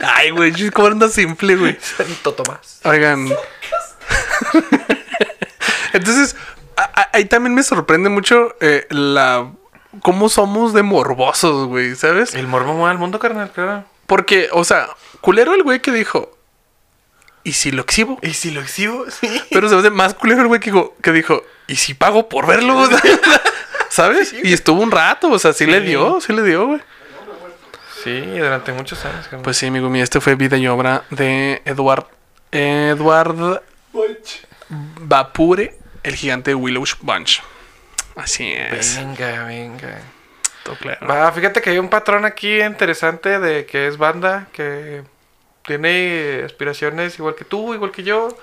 Ay, 0.07 0.31
güey, 0.31 0.53
chis, 0.53 0.71
cómo 0.71 0.89
anda 0.89 1.09
simple, 1.09 1.57
güey. 1.57 1.79
Santo 1.97 2.33
Tomás. 2.35 2.81
Oigan. 2.85 3.29
Entonces, 5.93 6.37
ahí 7.13 7.25
también 7.27 7.55
me 7.55 7.63
sorprende 7.63 8.09
mucho 8.09 8.55
eh, 8.61 8.87
la. 8.91 9.51
cómo 10.03 10.29
somos 10.29 10.73
de 10.75 10.83
morbosos, 10.83 11.69
güey, 11.69 11.95
¿sabes? 11.95 12.35
El 12.35 12.47
morbo 12.49 12.75
mueve 12.75 12.91
al 12.93 12.99
mundo, 12.99 13.19
carnal, 13.19 13.51
claro. 13.53 13.85
Porque, 14.07 14.49
o 14.53 14.65
sea, 14.65 14.89
culero 15.21 15.55
el 15.55 15.63
güey 15.63 15.81
que 15.81 15.93
dijo. 15.93 16.31
¿Y 17.47 17.53
si 17.53 17.71
lo 17.71 17.83
exhibo? 17.83 18.19
¿Y 18.23 18.33
si 18.35 18.51
lo 18.51 18.61
exhibo? 18.61 19.05
Sí. 19.21 19.41
Pero 19.51 19.69
se 19.69 19.77
hace 19.77 19.91
más 19.91 20.15
culero 20.15 20.41
el 20.43 20.49
güey 20.49 20.61
que, 20.61 20.71
dijo- 20.73 20.95
que 21.03 21.13
dijo, 21.13 21.43
¿y 21.67 21.77
si 21.77 21.95
pago 21.95 22.29
por 22.29 22.47
verlo? 22.47 22.89
¿Sabes? 23.91 24.33
Y 24.43 24.53
estuvo 24.53 24.83
un 24.83 24.91
rato, 24.91 25.31
o 25.31 25.39
sea, 25.39 25.53
sí, 25.53 25.67
le 25.67 25.81
dio, 25.81 26.21
sí 26.21 26.33
le 26.33 26.43
dio, 26.43 26.67
güey. 26.67 26.81
Sí, 28.05 28.21
durante 28.21 28.71
muchos 28.73 29.03
años. 29.07 29.27
Pues 29.43 29.57
sí, 29.57 29.67
amigo 29.67 29.89
mío, 29.89 30.05
este 30.05 30.21
fue 30.21 30.35
vida 30.35 30.59
y 30.59 30.67
obra 30.67 31.05
de 31.09 31.63
Eduard, 31.65 32.05
Edward 32.53 33.63
Vapure, 34.69 35.79
el 36.03 36.15
gigante 36.15 36.55
Willow 36.55 36.85
Bunch. 37.01 37.43
Así 38.15 38.53
es. 38.53 38.99
venga, 38.99 39.45
venga. 39.47 40.01
todo 40.65 40.77
claro. 40.77 41.07
Va, 41.07 41.33
fíjate 41.33 41.63
que 41.63 41.71
hay 41.71 41.79
un 41.79 41.89
patrón 41.89 42.27
aquí 42.27 42.61
interesante 42.61 43.41
de 43.41 43.65
que 43.65 43.89
es 43.89 43.97
banda 43.97 44.49
que 44.53 45.03
tiene 45.67 46.43
aspiraciones 46.45 47.19
igual 47.19 47.35
que 47.35 47.47
tú, 47.47 47.73
igual 47.73 47.91
que 47.91 48.03
yo. 48.03 48.37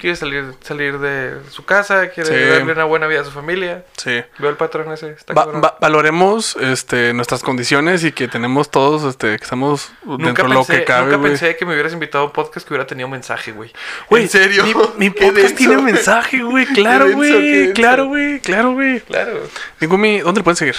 Quiere 0.00 0.16
salir, 0.16 0.54
salir 0.62 0.98
de 0.98 1.34
su 1.50 1.66
casa, 1.66 2.08
quiere 2.08 2.30
Sí. 2.30 2.50
darle 2.50 2.72
una 2.72 2.84
buena 2.84 3.06
vida 3.06 3.20
a 3.20 3.24
su 3.24 3.30
familia. 3.30 3.84
Sí. 3.98 4.22
Veo 4.38 4.48
el 4.48 4.56
patrón 4.56 4.90
ese. 4.92 5.10
Está 5.10 5.34
Va- 5.34 5.76
valoremos 5.78 6.56
este, 6.56 7.12
nuestras 7.12 7.42
condiciones 7.42 8.02
y 8.02 8.12
que 8.12 8.26
tenemos 8.26 8.70
todos, 8.70 9.04
este, 9.04 9.36
que 9.36 9.44
estamos 9.44 9.92
Nunca, 10.04 10.24
dentro 10.24 10.48
de 10.48 10.54
lo 10.54 10.64
que 10.64 10.84
cabe, 10.84 11.04
nunca 11.04 11.16
güey. 11.18 11.32
pensé 11.32 11.54
que 11.56 11.66
me 11.66 11.74
hubieras 11.74 11.92
invitado 11.92 12.24
a 12.24 12.26
un 12.28 12.32
podcast 12.32 12.66
que 12.66 12.72
hubiera 12.72 12.86
tenido 12.86 13.08
mensaje, 13.08 13.52
güey. 13.52 13.70
¿En 14.10 14.28
serio? 14.30 14.64
Mi, 14.96 15.10
podcast 15.10 15.36
denso, 15.36 15.54
tiene 15.54 15.76
mensaje, 15.82 16.42
güey. 16.42 16.64
Claro, 16.64 17.12
güey. 17.12 17.72
Claro, 17.74 18.06
güey. 18.06 18.40
Claro, 18.40 18.72
güey. 18.72 19.00
Claro. 19.00 19.38
Mi 19.80 19.86
Gumi, 19.86 20.20
¿dónde 20.20 20.40
le 20.40 20.44
pueden 20.44 20.56
seguir? 20.56 20.76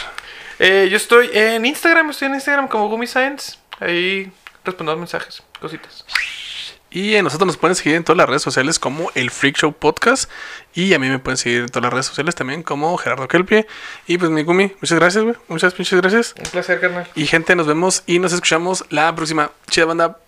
Eh, 0.57 0.87
yo 0.89 0.97
estoy 0.97 1.29
en 1.31 1.63
Instagram, 1.63 2.09
estoy 2.09 2.27
en 2.29 2.33
Instagram 2.35 2.67
como 2.67 2.89
Gumi 2.89 3.05
Science. 3.05 3.57
Ahí 3.79 4.31
respondo 4.65 4.97
mensajes, 4.97 5.43
cositas. 5.59 6.05
Y 6.91 7.15
a 7.15 7.23
nosotros 7.23 7.47
nos 7.47 7.57
pueden 7.57 7.75
seguir 7.75 7.95
en 7.95 8.03
todas 8.03 8.17
las 8.17 8.27
redes 8.27 8.41
sociales 8.41 8.77
como 8.77 9.09
el 9.15 9.31
Freak 9.31 9.57
Show 9.57 9.73
Podcast. 9.73 10.29
Y 10.73 10.93
a 10.93 10.99
mí 10.99 11.09
me 11.09 11.19
pueden 11.19 11.37
seguir 11.37 11.61
en 11.61 11.69
todas 11.69 11.83
las 11.83 11.93
redes 11.93 12.05
sociales 12.05 12.35
también 12.35 12.63
como 12.63 12.95
Gerardo 12.97 13.27
Kelpie. 13.27 13.65
Y 14.07 14.17
pues 14.17 14.29
mi 14.29 14.43
Gumi, 14.43 14.73
muchas 14.81 14.99
gracias, 14.99 15.23
güey. 15.23 15.35
Muchas 15.47 15.73
pinches 15.73 15.99
gracias. 16.01 16.35
Un 16.37 16.51
placer, 16.51 16.79
carnal. 16.79 17.07
Y 17.15 17.25
gente, 17.27 17.55
nos 17.55 17.65
vemos 17.65 18.03
y 18.05 18.19
nos 18.19 18.33
escuchamos 18.33 18.85
la 18.89 19.15
próxima. 19.15 19.51
Chida 19.69 19.85
banda. 19.85 20.20